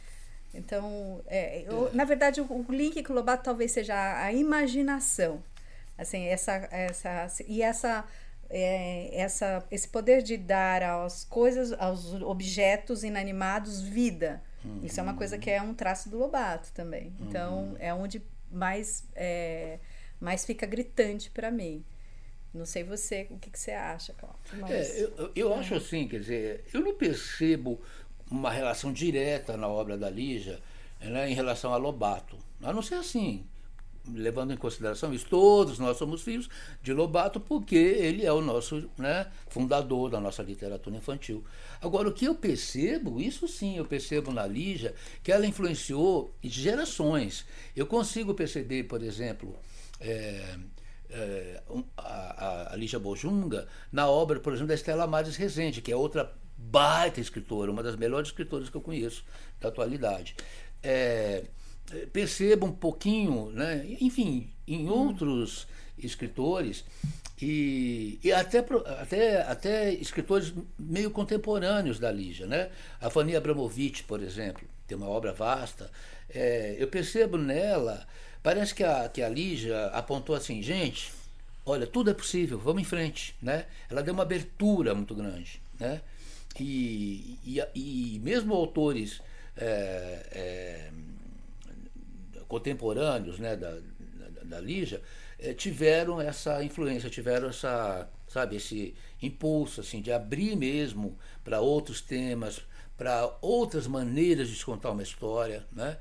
Então, 0.55 1.21
é, 1.27 1.65
eu, 1.67 1.91
na 1.93 2.05
verdade, 2.05 2.41
o, 2.41 2.45
o 2.45 2.67
link 2.73 3.03
com 3.03 3.13
o 3.13 3.17
Lobato 3.17 3.43
talvez 3.43 3.73
seja 3.73 3.95
a, 3.95 4.27
a 4.27 4.33
imaginação. 4.33 5.43
Assim, 5.99 6.27
essa, 6.27 6.69
essa, 6.71 7.29
e 7.47 7.63
essa 7.63 8.05
é, 8.57 9.11
essa, 9.13 9.67
esse 9.69 9.89
poder 9.89 10.23
de 10.23 10.37
dar 10.37 10.81
às 10.81 11.25
coisas, 11.25 11.73
aos 11.73 12.15
objetos 12.23 13.03
inanimados 13.03 13.81
vida. 13.81 14.41
Uhum. 14.65 14.79
Isso 14.85 15.01
é 15.01 15.03
uma 15.03 15.15
coisa 15.15 15.37
que 15.37 15.51
é 15.51 15.61
um 15.61 15.75
traço 15.75 16.09
do 16.09 16.17
Lobato 16.17 16.71
também. 16.73 17.13
Então, 17.19 17.71
uhum. 17.71 17.77
é 17.81 17.93
onde 17.93 18.23
mais, 18.53 19.05
é, 19.17 19.81
mais 20.21 20.45
fica 20.45 20.67
gritante 20.67 21.31
para 21.31 21.51
mim. 21.51 21.85
Não 22.55 22.65
sei 22.65 22.85
você, 22.85 23.27
o 23.29 23.39
que, 23.39 23.51
que 23.51 23.59
você 23.59 23.73
acha, 23.73 24.13
Cláudio? 24.13 24.41
Mas... 24.61 24.71
É, 24.71 25.03
eu, 25.03 25.33
eu 25.35 25.53
é. 25.53 25.59
acho 25.59 25.75
assim, 25.75 26.07
quer 26.07 26.21
dizer, 26.21 26.65
eu 26.73 26.81
não 26.81 26.95
percebo 26.95 27.83
uma 28.31 28.53
relação 28.53 28.93
direta 28.93 29.57
na 29.57 29.67
obra 29.67 29.99
da 29.99 30.09
Lígia 30.09 30.61
né, 31.01 31.29
em 31.29 31.35
relação 31.35 31.75
a 31.75 31.77
Lobato. 31.77 32.39
A 32.63 32.73
não 32.73 32.83
ser 32.83 32.95
assim, 32.95 33.45
levando 34.13 34.53
em 34.53 34.57
consideração 34.57 35.13
isso, 35.15 35.27
todos 35.29 35.79
nós 35.79 35.97
somos 35.97 36.23
filhos 36.23 36.49
de 36.83 36.93
Lobato, 36.93 37.41
porque 37.41 37.77
ele 37.77 38.25
é 38.25 38.33
o 38.33 38.41
nosso 38.41 38.91
né, 38.99 39.27
fundador 39.49 40.11
da 40.11 40.21
nossa 40.21 40.43
literatura 40.43 40.97
infantil. 40.97 41.45
Agora, 41.81 42.09
o 42.09 42.13
que 42.13 42.27
eu 42.27 42.35
percebo, 42.35 43.21
isso 43.21 43.49
sim, 43.49 43.77
eu 43.79 43.85
percebo 43.85 44.33
na 44.33 44.47
Lígia, 44.47 44.95
que 45.23 45.33
ela 45.33 45.47
influenciou 45.47 46.35
gerações. 46.43 47.47
Eu 47.75 47.87
consigo 47.87 48.35
perceber, 48.35 48.85
por 48.85 49.03
exemplo, 49.03 49.57
é, 50.01 50.57
é, 51.11 51.63
a, 51.97 52.73
a 52.73 52.77
Lígia 52.77 52.99
Bojunga 52.99 53.67
na 53.91 54.09
obra, 54.09 54.41
por 54.41 54.53
exemplo, 54.53 54.69
da 54.69 54.75
Estela 54.75 55.07
Mares 55.07 55.37
Rezende, 55.37 55.81
que 55.81 55.93
é 55.93 55.97
outra 55.97 56.33
baita 56.57 57.21
escritora, 57.21 57.71
uma 57.71 57.83
das 57.83 57.97
melhores 57.97 58.29
escritoras 58.29 58.69
que 58.69 58.77
eu 58.77 58.81
conheço 58.81 59.25
da 59.61 59.69
atualidade. 59.69 60.35
É, 60.83 61.45
perceba 62.13 62.67
um 62.67 62.73
pouquinho, 62.73 63.51
né? 63.51 63.87
enfim, 64.01 64.49
em 64.67 64.89
outros 64.89 65.67
escritores 65.99 66.85
e, 67.41 68.19
e 68.23 68.33
até, 68.33 68.65
até, 69.01 69.43
até 69.43 69.93
escritores 69.93 70.53
meio 70.79 71.11
contemporâneos 71.11 71.99
da 71.99 72.11
Lígia. 72.11 72.47
Né? 72.47 72.71
A 73.01 73.11
Fania 73.11 73.39
Abramovic, 73.39 74.05
por 74.05 74.23
exemplo, 74.23 74.67
tem 74.87 74.97
uma 74.97 75.09
obra 75.09 75.33
vasta. 75.33 75.91
É, 76.31 76.77
eu 76.79 76.89
percebo 76.89 77.37
nela, 77.37 78.07
parece 78.43 78.75
que 78.75 78.85
a, 78.85 79.09
que 79.09 79.23
a 79.23 79.29
Lígia 79.29 79.87
apontou 79.89 80.35
assim, 80.35 80.63
gente, 80.63 81.13
olha, 81.67 81.87
tudo 81.87 82.11
é 82.11 82.15
possível, 82.15 82.59
vamos 82.59 82.83
em 82.83 82.87
frente. 82.87 83.35
Né? 83.43 83.67
Ela 83.91 84.03
deu 84.03 84.15
uma 84.15 84.23
abertura 84.23 84.95
muito 84.95 85.15
grande. 85.15 85.61
Né? 85.79 86.01
E, 86.59 87.39
e, 87.45 87.63
e 87.75 88.21
mesmo 88.23 88.55
autores 88.55 89.21
é, 89.57 90.27
é, 90.33 90.91
contemporâneos 92.55 93.41
né, 93.41 93.57
da, 93.57 93.71
da, 93.73 94.45
da 94.45 94.61
Lígia 94.61 95.03
eh, 95.41 95.53
tiveram 95.53 96.21
essa 96.21 96.63
influência, 96.63 97.11
tiveram 97.11 97.49
essa, 97.49 98.09
sabe, 98.29 98.57
esse 98.57 98.95
impulso 99.21 99.81
assim, 99.81 100.01
de 100.01 100.13
abrir 100.13 100.55
mesmo 100.55 101.19
para 101.43 101.59
outros 101.61 102.01
temas, 102.01 102.61
para 102.97 103.29
outras 103.41 103.89
maneiras 103.89 104.49
de 104.49 104.65
contar 104.65 104.93
uma 104.93 105.03
história. 105.03 105.67
Né? 105.73 105.97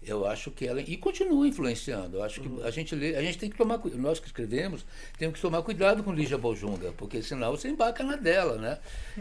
Eu 0.00 0.24
acho 0.24 0.52
que 0.52 0.68
ela. 0.68 0.80
E 0.80 0.96
continua 0.96 1.48
influenciando. 1.48 2.18
Eu 2.18 2.22
acho 2.22 2.40
que 2.40 2.46
uhum. 2.46 2.64
a 2.64 2.70
gente 2.70 2.94
lê, 2.94 3.16
a 3.16 3.22
gente 3.22 3.36
tem 3.36 3.50
que 3.50 3.56
tomar 3.56 3.80
Nós 3.94 4.20
que 4.20 4.28
escrevemos, 4.28 4.86
temos 5.18 5.34
que 5.34 5.42
tomar 5.42 5.62
cuidado 5.62 6.04
com 6.04 6.12
Lígia 6.12 6.38
Bojunga, 6.38 6.92
porque 6.96 7.20
senão 7.24 7.50
você 7.50 7.68
embarca 7.68 8.04
na 8.04 8.14
dela, 8.14 8.56
né? 8.56 8.78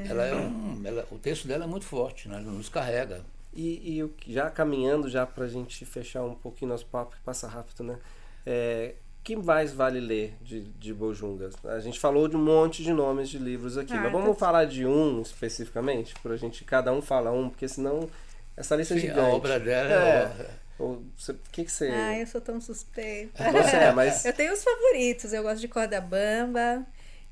Ela 0.07 0.25
é 0.25 0.35
um, 0.35 0.79
ela, 0.85 1.07
o 1.09 1.17
texto 1.17 1.47
dela 1.47 1.63
é 1.63 1.67
muito 1.67 1.85
forte, 1.85 2.29
né? 2.29 2.35
ela 2.35 2.51
nos 2.51 2.69
carrega. 2.69 3.25
E, 3.59 3.99
e 3.99 4.31
já 4.31 4.51
caminhando 4.51 5.09
já 5.09 5.25
para 5.25 5.45
a 5.45 5.47
gente 5.47 5.83
fechar 5.83 6.23
um 6.23 6.35
pouquinho 6.35 6.69
nosso 6.69 6.85
papo, 6.85 7.15
que 7.15 7.21
passa 7.21 7.47
rápido, 7.47 7.83
né? 7.83 7.97
É, 8.45 8.93
que 9.23 9.35
mais 9.35 9.73
vale 9.73 9.99
ler 9.99 10.37
de, 10.41 10.61
de 10.61 10.93
Bojunga? 10.93 11.49
A 11.65 11.79
gente 11.79 11.99
falou 11.99 12.27
de 12.27 12.37
um 12.37 12.43
monte 12.43 12.83
de 12.83 12.93
nomes 12.93 13.29
de 13.29 13.39
livros 13.39 13.75
aqui, 13.75 13.93
ah, 13.93 14.01
mas 14.01 14.11
vamos 14.11 14.37
tá... 14.37 14.45
falar 14.45 14.65
de 14.65 14.85
um 14.85 15.23
especificamente, 15.23 16.13
para 16.21 16.35
a 16.35 16.37
gente 16.37 16.63
cada 16.63 16.93
um 16.93 17.01
falar 17.01 17.31
um, 17.31 17.49
porque 17.49 17.67
senão 17.67 18.07
essa 18.55 18.75
lista 18.75 18.93
é 18.93 18.99
Sim, 18.99 19.05
é 19.05 19.09
gigante. 19.09 19.31
A 19.31 19.35
obra 19.35 19.59
dela 19.59 19.91
é, 19.91 20.49
O 20.79 21.01
que, 21.51 21.65
que 21.65 21.71
você. 21.71 21.89
Ah, 21.89 22.19
eu 22.19 22.27
sou 22.27 22.39
tão 22.39 22.61
suspeita. 22.61 23.43
Você 23.51 23.75
é, 23.75 23.91
mas. 23.91 24.23
eu 24.25 24.33
tenho 24.33 24.53
os 24.53 24.63
favoritos. 24.63 25.33
Eu 25.33 25.41
gosto 25.41 25.59
de 25.59 25.67
Corda 25.67 25.99
Bamba. 25.99 26.85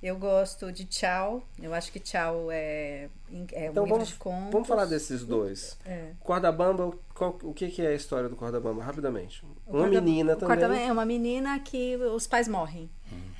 Eu 0.04 0.18
gosto 0.20 0.72
de 0.72 0.86
Tchau. 0.86 1.44
Eu 1.60 1.74
acho 1.74 1.92
que 1.92 2.00
Tchau 2.00 2.52
é, 2.52 3.10
é 3.54 3.68
então, 3.68 3.84
um 3.86 3.88
vamos, 3.88 4.00
livro 4.00 4.06
de 4.06 4.16
contos. 4.16 4.52
Vamos 4.52 4.68
falar 4.68 4.86
desses 4.86 5.26
dois. 5.26 5.78
É. 5.86 6.12
Corda 6.20 6.52
Bamba, 6.52 6.94
qual, 7.14 7.40
o 7.42 7.54
que, 7.54 7.70
que 7.70 7.82
é 7.82 7.88
a 7.88 7.94
história 7.94 8.30
do 8.30 8.36
Corda 8.36 8.60
Bamba? 8.60 8.84
Rapidamente. 8.84 9.44
O 9.66 9.72
uma 9.72 9.82
Corda- 9.86 10.02
menina 10.02 10.34
o 10.34 10.36
também. 10.36 10.48
Corda 10.58 10.68
Bamba 10.68 10.80
é 10.82 10.92
uma 10.92 11.06
menina 11.06 11.60
que 11.60 11.96
os 11.96 12.28
pais 12.28 12.48
morrem. 12.48 12.90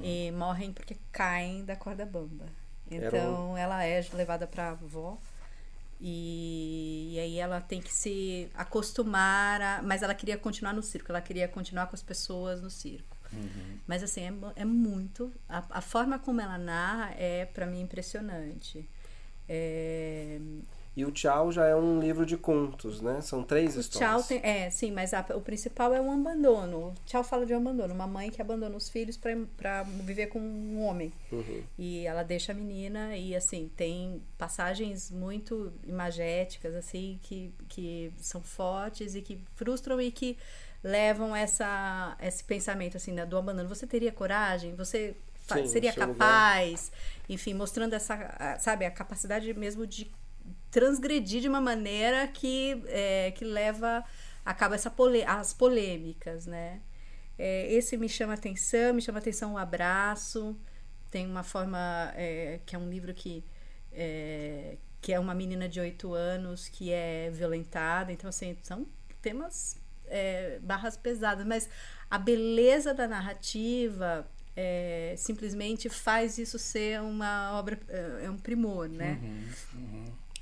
E 0.02 0.32
morrem 0.32 0.72
porque 0.74 0.98
caem 1.12 1.64
da 1.66 1.76
corda 1.76 2.06
bamba. 2.06 2.46
Então 2.90 3.58
ela 3.58 3.84
é 3.84 4.04
levada 4.14 4.46
pra 4.48 4.72
avó. 4.72 5.18
E, 6.00 7.12
e 7.14 7.20
aí 7.20 7.38
ela 7.40 7.62
tem 7.62 7.80
que 7.82 7.94
se 7.94 8.50
acostumar, 8.54 9.62
a- 9.62 9.82
mas 9.82 10.04
ela 10.04 10.14
queria 10.14 10.38
continuar 10.38 10.74
no 10.74 10.84
circo, 10.84 11.12
ela 11.12 11.22
queria 11.22 11.48
continuar 11.48 11.88
com 11.88 11.96
as 11.96 12.04
pessoas 12.04 12.62
no 12.62 12.70
circo. 12.70 13.15
Mas 13.88 14.04
assim, 14.04 14.22
é, 14.22 14.34
é 14.62 14.66
muito. 14.66 15.32
A, 15.48 15.64
a 15.70 15.82
forma 15.82 16.18
como 16.20 16.42
ela 16.42 16.58
narra 16.58 17.14
é, 17.18 17.46
pra 17.46 17.66
mim, 17.66 17.82
impressionante. 17.82 18.88
É, 19.48 20.40
E 20.98 21.04
o 21.06 21.12
Tchau 21.12 21.52
já 21.52 21.66
é 21.68 21.76
um 21.76 22.00
livro 22.00 22.26
de 22.26 22.38
contos, 22.38 23.02
né? 23.02 23.20
São 23.22 23.44
três 23.44 23.76
o 23.76 23.82
histórias. 23.82 24.10
tchau 24.12 24.24
tem, 24.24 24.40
é, 24.50 24.70
sim, 24.70 24.92
mas 24.92 25.14
a- 25.14 25.26
o 25.36 25.42
principal 25.42 25.94
é 25.94 26.00
um 26.02 26.10
abandono. 26.12 26.88
O 26.88 26.94
tchau 27.06 27.22
fala 27.24 27.46
de 27.46 27.54
um 27.54 27.58
abandono, 27.58 27.94
uma 27.94 28.08
mãe 28.08 28.30
que 28.32 28.42
abandona 28.42 28.76
os 28.78 28.88
filhos 28.90 29.18
pra 29.18 29.36
pra 29.58 29.84
viver 29.84 30.28
com 30.28 30.40
um 30.40 30.82
homem. 30.86 31.12
Uhum. 31.32 31.62
E 31.78 32.06
ela 32.08 32.24
deixa 32.24 32.54
a 32.54 32.56
menina 32.56 33.16
e 33.18 33.36
assim, 33.36 33.70
tem 33.76 34.22
passagens 34.38 35.12
muito 35.12 35.72
imagéticas 35.86 36.74
assim 36.74 37.20
que, 37.22 37.54
que 37.68 38.12
são 38.18 38.42
fortes 38.42 39.16
e 39.16 39.22
que 39.22 39.38
frustram 39.56 40.00
e 40.02 40.10
que 40.12 40.38
levam 40.86 41.36
essa 41.36 42.16
esse 42.22 42.44
pensamento 42.44 42.96
assim, 42.96 43.12
né, 43.12 43.26
do 43.26 43.36
abandono. 43.36 43.68
Você 43.68 43.88
teria 43.88 44.12
coragem? 44.12 44.76
Você 44.76 45.18
Sim, 45.52 45.68
seria 45.68 45.92
seu 45.92 46.06
lugar. 46.06 46.16
capaz? 46.16 46.92
Enfim, 47.28 47.56
mostrando 47.56 47.94
essa, 47.94 48.58
sabe, 48.60 48.86
a 48.86 48.92
capacidade 48.92 49.52
mesmo 49.56 49.88
de 49.88 50.12
transgredir 50.70 51.42
de 51.42 51.50
uma 51.50 51.60
maneira 51.60 52.28
que, 52.28 52.84
é, 52.86 53.32
que 53.32 53.44
leva 53.44 54.04
acaba 54.46 54.76
essa 54.76 54.92
pole, 54.92 55.24
as 55.24 55.54
polêmicas, 55.54 56.46
né? 56.46 56.82
É, 57.38 57.72
esse 57.74 57.98
me 57.98 58.08
chama 58.08 58.36
atenção, 58.36 58.94
me 58.94 59.02
chama 59.02 59.18
atenção 59.18 59.54
o 59.54 59.58
abraço. 59.58 60.56
Tem 61.10 61.26
uma 61.26 61.42
forma 61.44 62.14
é, 62.16 62.60
que 62.64 62.76
é 62.76 62.80
um 62.80 62.88
livro 62.88 63.12
que 63.12 63.44
é, 63.92 64.78
que 65.02 65.12
é 65.14 65.20
uma 65.20 65.34
menina 65.34 65.68
de 65.68 65.80
oito 65.80 66.14
anos 66.14 66.70
que 66.70 66.92
é 66.92 67.32
violentada. 67.32 68.12
Então 68.12 68.30
assim 68.30 68.56
são 68.62 68.86
temas 69.20 69.84
é, 70.08 70.60
barras 70.62 70.98
pesadas, 70.98 71.46
mas 71.46 71.70
a 72.10 72.18
beleza 72.18 72.94
da 72.94 73.08
narrativa 73.08 74.26
é, 74.56 75.14
simplesmente 75.18 75.90
faz 75.90 76.38
isso 76.38 76.58
ser 76.58 77.02
uma 77.02 77.58
obra 77.60 77.78
é, 77.90 78.26
é 78.26 78.30
um 78.30 78.38
primor, 78.38 78.88
né? 78.88 79.20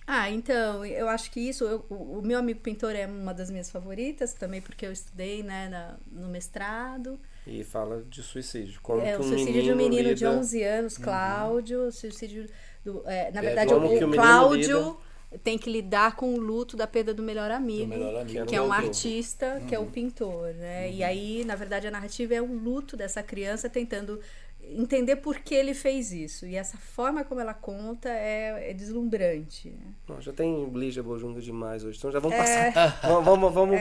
Ah, 0.05 0.29
então, 0.29 0.85
eu 0.85 1.07
acho 1.07 1.31
que 1.31 1.39
isso, 1.39 1.63
eu- 1.63 1.85
o, 1.89 2.19
o 2.19 2.21
meu 2.21 2.37
amigo 2.37 2.59
pintor 2.59 2.93
é 2.93 3.07
uma 3.07 3.33
das 3.33 3.49
minhas 3.49 3.69
favoritas, 3.71 4.33
também 4.33 4.61
porque 4.61 4.85
eu 4.85 4.91
estudei, 4.91 5.41
né, 5.41 5.69
na- 5.69 5.95
no 6.11 6.27
mestrado. 6.27 7.17
E 7.47 7.63
fala 7.63 8.03
de 8.03 8.21
suicídio. 8.21 8.81
Como 8.81 9.01
é, 9.01 9.17
o 9.17 9.21
um 9.21 9.23
suicídio 9.23 9.63
de 9.63 9.71
um 9.71 9.75
menino 9.77 10.13
de 10.13 10.25
lida- 10.25 10.31
11 10.31 10.61
anos, 10.61 10.97
Cláudio, 10.97 11.87
o 11.87 11.91
suicídio 11.91 12.49
do, 12.83 13.01
é, 13.05 13.31
na 13.31 13.39
É, 13.39 13.43
verdade, 13.43 13.73
como 13.73 13.87
o, 13.87 13.95
o 13.95 14.11
Cláudio 14.11 14.97
tem 15.43 15.57
que 15.57 15.69
lidar 15.69 16.15
com 16.15 16.33
o 16.33 16.37
luto 16.39 16.75
da 16.77 16.85
perda 16.85 17.13
do 17.13 17.23
melhor 17.23 17.49
amigo. 17.49 17.83
Do 17.83 17.87
melhor 17.87 18.21
amigo. 18.21 18.45
Que 18.45 18.55
é 18.55 18.61
um 18.61 18.71
artista, 18.71 19.61
que 19.67 19.73
é 19.73 19.79
Uhum. 19.79 19.85
o 19.85 19.89
pintor, 19.91 20.53
né? 20.53 20.91
E 20.91 21.03
aí, 21.03 21.43
na 21.45 21.55
verdade, 21.55 21.87
a 21.87 21.91
narrativa 21.91 22.35
é 22.35 22.41
o 22.41 22.45
luto 22.53 22.95
dessa 22.95 23.23
criança 23.23 23.69
tentando 23.69 24.19
entender 24.65 25.17
por 25.17 25.39
que 25.39 25.53
ele 25.53 25.73
fez 25.73 26.13
isso. 26.13 26.45
E 26.45 26.55
essa 26.55 26.77
forma 26.77 27.23
como 27.23 27.41
ela 27.41 27.53
conta 27.53 28.07
é, 28.09 28.69
é 28.69 28.73
deslumbrante. 28.73 29.69
né? 29.71 29.93
Não, 30.07 30.21
já 30.21 30.31
tem 30.31 30.69
Lígia 30.69 31.03
Bojunga 31.03 31.41
demais 31.41 31.83
hoje, 31.83 31.97
então 31.97 32.11
já 32.11 32.19
vamos 32.19 32.37
É. 32.37 32.71
passar. 32.71 32.99
vamos, 33.03 33.25
vamos, 33.25 33.53
vamos- 33.53 33.79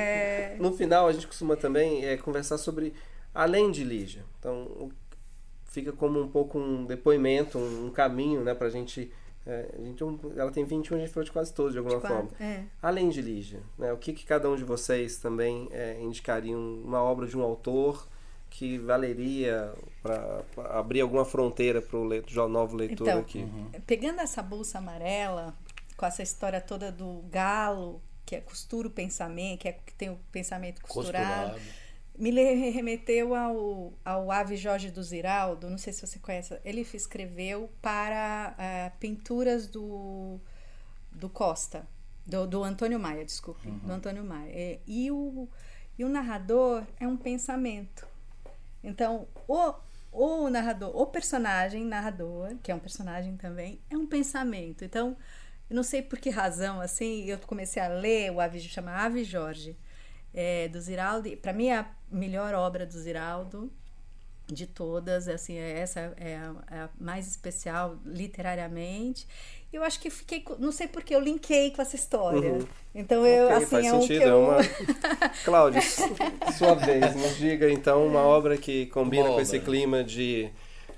No 0.59 0.73
final, 0.73 1.07
a 1.07 1.13
gente 1.13 1.27
costuma 1.27 1.55
também 1.57 2.05
é, 2.05 2.17
conversar 2.17 2.59
sobre 2.59 2.93
além 3.35 3.71
de 3.71 3.85
Lígia. 3.85 4.25
Então, 4.41 4.91
fica 5.67 5.93
como 5.93 6.21
um 6.21 6.29
pouco 6.29 6.59
um 6.59 6.85
depoimento, 6.85 7.59
um, 7.59 7.87
um 7.87 7.91
caminho, 7.91 8.43
né, 8.43 8.53
pra 8.55 8.69
gente. 8.69 9.11
É, 9.47 9.69
a 9.79 9.83
gente 9.83 10.03
um- 10.05 10.19
ela 10.37 10.51
tem 10.51 10.65
21, 10.65 10.97
a 10.97 11.01
gente 11.01 11.11
falou 11.13 11.25
de 11.25 11.33
quase 11.33 11.53
todos, 11.53 11.73
de 11.73 11.79
alguma 11.79 12.01
forma. 12.01 12.29
É. 12.41 12.65
Além 12.81 13.09
de 13.09 13.21
Lígia, 13.21 13.61
né, 13.79 13.93
o 13.93 13.97
que, 13.97 14.13
que 14.13 14.25
cada 14.25 14.49
um 14.49 14.57
de 14.57 14.65
vocês 14.65 15.17
também 15.19 15.69
é, 15.73 16.01
indicariam 16.01 16.59
uma 16.85 17.03
obra 17.03 17.27
de 17.27 17.37
um 17.37 17.43
autor 17.43 18.09
que 18.51 18.77
valeria 18.79 19.73
para 20.03 20.43
abrir 20.79 21.01
alguma 21.01 21.25
fronteira 21.25 21.81
para 21.81 21.99
o 21.99 22.49
novo 22.49 22.77
leitor 22.77 23.07
Então, 23.09 23.21
aqui? 23.21 23.47
Pegando 23.87 24.21
essa 24.21 24.43
bolsa 24.43 24.77
amarela, 24.79 25.55
com 25.97 26.05
essa 26.05 26.23
história 26.23 26.61
toda 26.61 26.93
do 26.93 27.23
galo, 27.31 28.03
que 28.27 28.37
é 28.37 28.41
costura 28.41 28.89
o 28.89 28.91
pensamento, 28.91 29.61
que, 29.61 29.69
é, 29.69 29.73
que 29.73 29.95
tem 29.95 30.11
o 30.11 30.19
pensamento 30.31 30.83
costurado, 30.83 31.53
Costurado. 31.53 31.61
Me 32.31 32.71
remeteu 32.71 33.35
ao, 33.35 33.93
ao 34.05 34.31
Ave 34.31 34.57
Jorge 34.57 34.93
do 34.93 35.03
Ziraldo, 35.03 35.69
não 35.69 35.77
sei 35.77 35.93
se 35.93 36.07
você 36.07 36.21
conhece, 36.21 36.57
ele 36.65 36.83
escreveu 36.95 37.69
para 37.83 38.55
ah, 38.57 38.93
pinturas 39.01 39.67
do, 39.67 40.39
do 41.11 41.29
Costa, 41.29 41.85
do, 42.25 42.47
do 42.47 42.63
Antônio 42.63 43.01
Maia, 43.01 43.25
desculpe, 43.25 43.69
do 43.69 43.93
Antônio 43.93 44.23
Maia. 44.23 44.53
É, 44.53 44.79
e, 44.87 45.11
o, 45.11 45.49
e 45.99 46.05
o 46.05 46.09
narrador 46.09 46.85
é 47.01 47.09
um 47.09 47.17
pensamento. 47.17 48.07
Então, 48.85 49.27
o, 49.49 49.75
o 50.13 50.49
narrador, 50.49 50.97
o 50.97 51.07
personagem 51.07 51.85
narrador, 51.85 52.55
que 52.63 52.71
é 52.71 52.75
um 52.75 52.79
personagem 52.79 53.37
também, 53.37 53.81
é 53.91 53.97
um 53.97 54.07
pensamento. 54.07 54.85
Então, 54.85 55.17
eu 55.69 55.75
não 55.75 55.83
sei 55.83 56.01
por 56.03 56.21
que 56.21 56.31
razão, 56.31 56.81
assim, 56.81 57.25
eu 57.25 57.39
comecei 57.39 57.83
a 57.83 57.89
ler 57.89 58.31
o 58.31 58.41
Ave, 58.41 58.61
chama 58.61 58.93
Ave 58.93 59.25
Jorge, 59.25 59.77
é, 60.35 60.69
do 60.69 60.81
Ziraldo. 60.81 61.31
Para 61.39 61.53
mim, 61.53 61.67
é 61.69 61.79
a 61.79 61.87
melhor 62.11 62.55
obra 62.55 62.85
do 62.87 62.93
Ziraldo 62.99 63.71
de 64.49 64.67
todas, 64.67 65.29
assim, 65.29 65.57
é- 65.57 65.79
essa 65.79 66.01
é 66.19 66.37
a, 66.37 66.55
é 66.71 66.79
a 66.81 66.89
mais 67.01 67.27
especial 67.29 67.97
literariamente. 68.05 69.27
Eu 69.73 69.83
acho 69.83 69.99
que 70.01 70.11
fiquei, 70.11 70.45
não 70.59 70.71
sei 70.71 70.87
porque 70.89 71.15
eu 71.15 71.21
linkei 71.21 71.71
com 71.71 71.81
essa 71.81 71.97
história. 71.97 72.53
Uhum. 72.53 72.67
Então 72.95 73.27
eu 73.27 73.47
Ok, 73.47 73.57
assim 73.57 73.67
faz 73.67 73.87
é 73.87 73.93
um 73.95 74.01
sentido, 74.03 74.19
que 74.19 74.25
é 74.25 74.29
eu 74.31 74.41
uma... 74.43 74.57
Cláudio, 75.45 75.81
su- 75.81 76.15
sua 76.59 76.75
vez, 76.75 77.15
nos 77.17 77.37
diga 77.39 77.71
então 77.71 78.07
uma 78.07 78.21
obra 78.21 78.59
que 78.59 78.87
combina 78.87 79.25
Uma 79.25 79.35
com 79.37 79.41
esse 79.41 79.59
clima 79.61 80.05
de, 80.05 80.51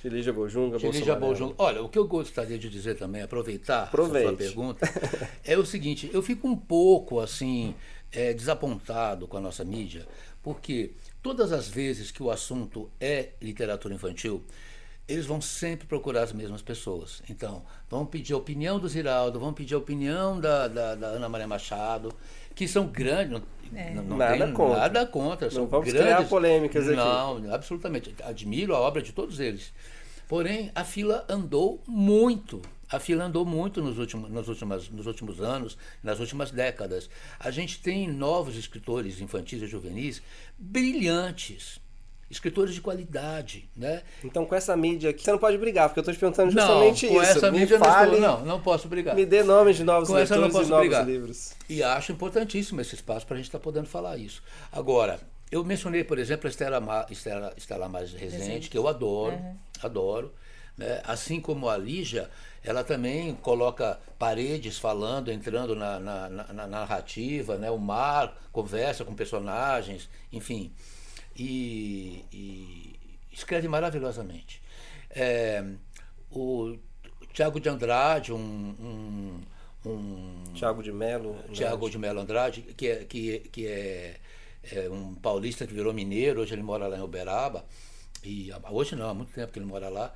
de 0.03 0.09
Lígia 0.09 0.33
Bojunga, 0.33 0.77
De 0.79 0.87
Lígia 0.87 1.15
Bolsonaro. 1.15 1.27
Bojunga. 1.55 1.55
Olha, 1.59 1.83
o 1.85 1.89
que 1.89 1.99
eu 1.99 2.09
gostaria 2.09 2.59
de 2.59 2.69
dizer 2.69 2.97
também, 2.97 3.23
aproveitar 3.23 3.85
Aproveite. 3.85 4.27
a 4.27 4.29
sua 4.31 4.37
pergunta, 4.37 4.89
é 5.45 5.57
o 5.57 5.65
seguinte, 5.65 6.11
eu 6.13 6.21
fico 6.23 6.49
um 6.49 6.57
pouco 6.57 7.21
assim 7.21 7.77
é, 8.15 8.33
desapontado 8.33 9.27
com 9.27 9.37
a 9.37 9.41
nossa 9.41 9.65
mídia, 9.65 10.07
porque 10.43 10.93
todas 11.23 11.53
as 11.53 11.69
vezes 11.69 12.11
que 12.11 12.23
o 12.23 12.31
assunto 12.31 12.91
é 13.01 13.31
literatura 13.41 13.95
infantil, 13.95 14.43
eles 15.07 15.27
vão 15.27 15.41
sempre 15.41 15.87
procurar 15.87 16.23
as 16.23 16.33
mesmas 16.33 16.63
pessoas. 16.63 17.23
Então, 17.29 17.63
vão 17.91 18.07
pedir 18.07 18.33
a 18.33 18.37
opinião 18.39 18.79
do 18.79 18.89
Ziraldo, 18.89 19.39
vão 19.39 19.53
pedir 19.53 19.75
a 19.75 19.79
opinião 19.79 20.41
da, 20.41 20.67
da, 20.67 20.95
da 20.95 21.07
Ana 21.09 21.29
Maria 21.29 21.47
Machado, 21.47 22.15
que 22.55 22.67
são 22.67 22.87
grandes, 22.87 23.33
não, 23.33 23.95
não, 23.95 24.03
não 24.05 24.17
Nada 24.17 24.53
contra. 24.53 24.79
nada 24.79 25.07
contra. 25.07 25.51
São 25.51 25.67
vamos 25.67 25.93
grandes, 25.93 26.15
criar 26.15 26.29
polêmicas 26.29 26.87
aqui. 26.87 26.97
Não, 26.97 27.53
absolutamente. 27.53 28.15
Admiro 28.23 28.75
a 28.75 28.81
obra 28.81 29.03
de 29.03 29.13
todos 29.13 29.41
eles. 29.41 29.73
Porém, 30.29 30.71
a 30.75 30.85
fila 30.85 31.25
andou 31.29 31.83
muito. 31.87 32.63
A 32.91 32.99
fila 32.99 33.25
andou 33.25 33.45
muito 33.45 33.83
nos 33.83 33.99
últimos, 33.99 34.31
nos, 34.31 34.49
últimas, 34.49 34.89
nos 34.89 35.07
últimos 35.07 35.41
anos, 35.41 35.77
nas 36.03 36.21
últimas 36.21 36.51
décadas. 36.51 37.09
A 37.41 37.51
gente 37.51 37.81
tem 37.81 38.09
novos 38.09 38.57
escritores 38.57 39.21
infantis 39.21 39.63
e 39.63 39.67
juvenis 39.67 40.23
brilhantes, 40.59 41.81
escritores 42.31 42.75
de 42.75 42.81
qualidade, 42.81 43.69
né? 43.77 44.03
Então, 44.23 44.45
com 44.45 44.55
essa 44.55 44.77
mídia 44.77 45.11
aqui, 45.11 45.23
você 45.23 45.31
não 45.31 45.39
pode 45.39 45.57
brigar, 45.59 45.89
porque 45.89 46.01
eu 46.01 46.03
estou 46.03 46.15
te 46.15 46.19
perguntando 46.19 46.51
justamente 46.51 47.07
não, 47.07 47.15
com 47.15 47.23
isso. 47.23 47.31
essa 47.33 47.51
me 47.51 47.61
mídia 47.61 47.79
fale, 47.79 48.11
não, 48.13 48.17
estou, 48.17 48.39
não, 48.39 48.45
não 48.45 48.61
posso 48.61 48.89
brigar. 48.89 49.15
me 49.15 49.25
dê 49.25 49.43
nomes 49.43 49.77
de 49.77 49.85
novos 49.85 50.09
Com 50.09 50.19
essa 50.19 50.35
eu 50.35 50.41
não 50.41 50.45
leitores 50.49 50.67
e 50.67 50.71
posso 50.71 50.71
novos 50.71 50.89
brigar. 50.89 51.07
livros. 51.07 51.53
E 51.69 51.83
acho 51.83 52.13
importantíssimo 52.13 52.81
esse 52.81 52.95
espaço 52.95 53.27
para 53.27 53.35
a 53.35 53.39
gente 53.39 53.47
estar 53.47 53.59
podendo 53.61 53.87
falar 53.87 54.17
isso. 54.19 54.43
Agora, 54.73 55.21
eu 55.51 55.63
mencionei, 55.65 56.03
por 56.03 56.19
exemplo, 56.19 56.47
a 56.49 56.51
Estela, 56.51 56.81
Ma, 56.81 57.07
Estela, 57.11 57.53
Estela 57.57 57.89
Mais 57.89 58.13
Rezende, 58.13 58.45
Rezende. 58.45 58.69
que 58.71 58.77
eu 58.77 58.89
adoro, 58.89 59.39
adoro. 59.83 60.33
Né? 60.77 61.01
Assim 61.05 61.41
como 61.41 61.69
a 61.69 61.77
Lígia, 61.77 62.31
ela 62.63 62.83
também 62.85 63.35
coloca 63.37 63.99
paredes 64.19 64.79
falando, 64.79 65.31
entrando 65.31 65.75
na, 65.77 65.99
na- 66.01 66.29
na- 66.29 66.53
na 66.53 66.67
narrativa, 66.67 67.57
né? 67.57 67.71
o 67.71 67.79
mar 67.79 68.37
conversa 68.53 69.05
com 69.05 69.15
personagens, 69.15 70.09
enfim. 70.33 70.73
E, 71.37 72.25
e 72.33 72.97
escreve 73.33 73.69
maravilhosamente. 73.69 74.63
É, 75.11 75.65
o 76.31 76.77
Tiago 77.33 77.59
de 77.61 77.69
Andrade, 77.69 78.33
um- 78.33 78.75
um- 78.81 79.41
um 79.91 80.53
Tiago 80.55 80.83
de 80.83 80.93
Mello. 80.93 81.33
né? 81.35 81.43
Tiago 81.53 81.91
de 81.91 81.99
Melo 81.99 82.21
Andrade, 82.21 82.63
que 82.63 82.89
é, 82.89 83.05
que, 83.05 83.39
que 83.51 83.67
é 83.67 84.17
é 84.73 84.89
um 84.89 85.15
paulista 85.15 85.67
que 85.67 85.75
virou 85.75 85.93
mineiro, 85.93 86.41
hoje 86.41 86.55
ele 86.55 86.63
mora 86.63 86.87
lá 86.87 86.97
em 86.97 87.03
Uberaba. 87.03 87.67
E, 88.25 88.51
hoje 88.71 88.97
não, 88.97 89.11
há 89.11 89.13
muito 89.13 89.31
tempo 89.31 89.53
que 89.53 89.59
ele 89.59 89.67
mora 89.67 89.91
lá. 89.91 90.11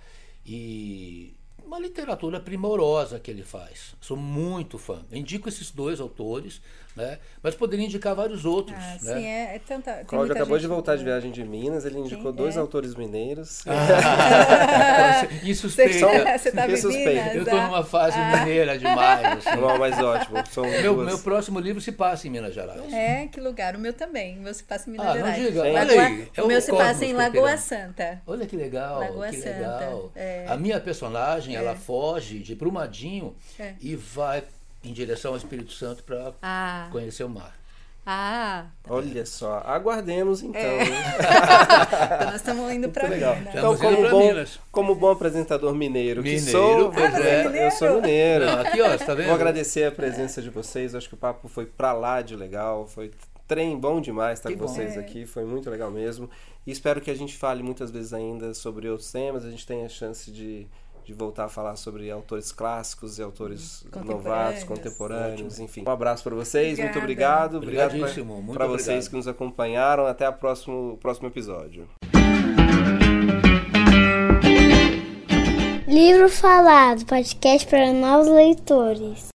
E 0.49 1.37
uma 1.63 1.79
literatura 1.79 2.41
primorosa 2.41 3.21
que 3.21 3.31
ele 3.31 3.43
faz. 3.43 3.95
Sou 4.01 4.17
muito 4.17 4.79
fã. 4.79 5.05
Indico 5.13 5.51
esses 5.51 5.71
dois 5.71 6.01
autores, 6.01 6.63
né? 6.99 7.19
Mas 7.43 7.55
poderia 7.55 7.87
indicar 7.87 8.15
vários 8.15 8.45
outros. 8.45 8.77
Ah, 8.77 8.97
né? 9.01 9.15
sim, 9.15 9.25
é, 9.25 9.55
é 9.55 9.61
tanta. 9.61 9.93
tem 9.93 10.05
Cláudio 10.05 10.27
muita 10.29 10.35
acabou 10.35 10.59
gente 10.59 10.63
de 10.69 10.75
voltar 10.75 10.97
de 10.97 11.05
viagem 11.05 11.31
de 11.31 11.45
Minas, 11.45 11.85
ele 11.85 11.99
indicou 11.99 12.33
Sim, 12.33 12.37
dois 12.37 12.57
é. 12.57 12.61
autores 12.61 12.95
mineiros. 12.95 13.65
e 15.43 15.55
Você, 15.55 15.55
suspeita. 15.55 16.39
você 16.39 16.53
tá 16.53 16.69
em 16.69 16.77
suspeita. 16.77 17.35
Eu 17.35 17.43
estou 17.43 17.59
ah? 17.59 17.67
numa 17.67 17.85
fase 17.85 18.19
mineira 18.19 18.77
demais. 18.79 19.25
assim. 19.47 19.61
Não, 19.61 19.79
mas 19.79 19.99
ótimo. 19.99 20.39
São 20.51 20.65
Meu, 20.65 20.95
duas. 20.95 21.07
meu 21.07 21.19
próximo 21.21 21.61
livro 21.61 21.81
se 21.81 21.93
passa 21.93 22.27
em 22.27 22.31
Minas 22.31 22.55
Gerais. 22.55 22.93
É, 22.93 23.27
que 23.29 23.41
lugar. 23.41 23.77
O 23.77 23.79
meu 23.79 23.93
também. 23.93 24.39
O 24.39 24.43
meu 24.43 24.53
se 24.55 24.65
passa 24.65 24.89
em 24.89 24.93
Minas 24.93 25.07
Ah, 25.07 25.15
não 25.15 25.17
Gerais. 25.21 25.37
diga. 25.43 25.63
Sim. 25.63 25.69
Olha 25.77 26.03
aí. 26.07 26.29
é 26.37 26.43
o 26.43 26.47
meu 26.47 26.61
se 26.61 26.73
passa 26.73 27.05
em 27.05 27.13
Lagoa. 27.13 27.57
Santa. 27.57 28.21
Olha 28.27 28.47
que 28.47 28.57
legal, 28.57 29.01
Lagoa 29.01 29.29
que 29.29 29.37
Santa, 29.37 29.51
legal. 29.57 30.13
é. 30.15 30.45
A 30.49 30.57
minha 30.57 30.81
personagem, 30.81 31.55
ela 31.55 31.75
foge 31.75 32.41
de 32.41 32.55
Brumadinho 32.55 33.35
É. 33.59 33.75
e 33.81 33.95
vai 33.97 34.43
em 34.85 34.93
direção 34.93 35.33
ao 35.33 35.37
Espírito 35.37 35.73
Santo 35.73 36.03
para 36.05 36.33
Ah, 36.43 36.89
conhecer 36.93 37.25
o 37.25 37.29
mar. 37.29 37.55
ah. 38.07 38.67
Olha 38.89 39.27
só, 39.27 39.63
aguardemos 39.67 40.43
então. 40.43 40.61
É. 40.61 40.85
Então 42.19 42.27
nós 42.27 42.35
estamos 42.37 42.73
indo 42.73 42.89
para. 42.91 43.09
Minas. 43.09 43.39
Então, 43.41 43.75
Estamos 43.75 43.81
indo 43.83 43.97
como 43.97 44.11
bom, 44.11 44.27
Minas. 44.29 44.61
como 44.71 44.95
bom 44.95 45.11
apresentador 45.11 45.75
mineiro, 45.75 46.23
que 46.23 46.31
Mineiro, 46.37 46.51
sou, 46.51 46.93
pois 46.93 47.15
Ah, 47.15 47.21
é 47.21 47.45
eu 47.47 47.51
mineiro? 47.51 47.71
sou 47.77 47.95
mineiro. 47.97 48.47
Não, 48.47 48.61
aqui, 48.61 48.81
ó, 48.81 48.89
você 48.91 49.05
tá 49.05 49.15
vendo? 49.15 49.27
Vou 49.27 49.35
agradecer 49.35 49.85
a 49.85 49.93
presença 49.93 50.41
de 50.43 50.51
vocês. 50.51 50.95
Acho 50.95 51.09
que 51.09 51.15
o 51.15 51.19
papo 51.19 51.49
foi 51.49 51.67
pra 51.67 51.93
lá 51.93 52.23
de 52.23 52.35
legal. 52.37 52.87
Foi 52.87 53.11
trem 53.47 53.79
bom 53.79 54.01
demais 54.01 54.39
estar 54.39 54.49
Que 54.51 54.57
com 54.57 54.67
bom. 54.67 54.69
vocês 54.73 54.97
É. 54.97 55.01
aqui. 55.01 55.27
Foi 55.27 55.45
muito 55.45 55.69
legal 55.71 55.91
mesmo. 55.91 56.31
E 56.67 56.71
espero 56.71 57.01
que 57.01 57.11
a 57.11 57.15
gente 57.15 57.37
fale 57.37 57.63
muitas 57.63 57.91
vezes 57.91 58.13
ainda 58.13 58.53
sobre 58.55 58.89
outros 58.89 59.11
temas. 59.11 59.45
A 59.45 59.51
gente 59.51 59.67
tenha 59.67 59.87
a 59.87 59.89
chance 59.89 60.31
de, 60.31 60.67
de 61.09 61.15
voltar 61.15 61.47
a 61.47 61.49
falar 61.49 61.75
sobre 61.77 62.11
autores 62.11 62.53
clássicos 62.53 63.19
e 63.19 63.23
autores 63.23 63.83
Contemporâneos. 63.91 64.25
novatos, 64.25 64.65
contemporâneos, 64.65 65.59
enfim. 65.59 65.83
Um 65.87 65.91
abraço 65.91 66.23
para 66.23 66.35
vocês. 66.35 66.79
Muito 66.79 66.99
Obrigada. 66.99 67.57
obrigado. 67.57 67.89
Obrigado 67.97 68.27
muito 68.37 68.53
para 68.53 68.67
vocês 68.67 69.07
obrigado. 69.07 69.09
que 69.11 69.17
nos 69.17 69.27
acompanharam. 69.27 70.05
Até 70.07 70.27
a 70.27 70.33
próximo, 70.33 70.93
o 70.93 70.97
próximo 70.99 71.29
episódio. 71.29 71.89
Livro 75.87 76.29
Falado, 76.29 77.07
podcast 77.07 77.67
para 77.67 77.91
novos 77.91 78.29
leitores. 78.29 79.27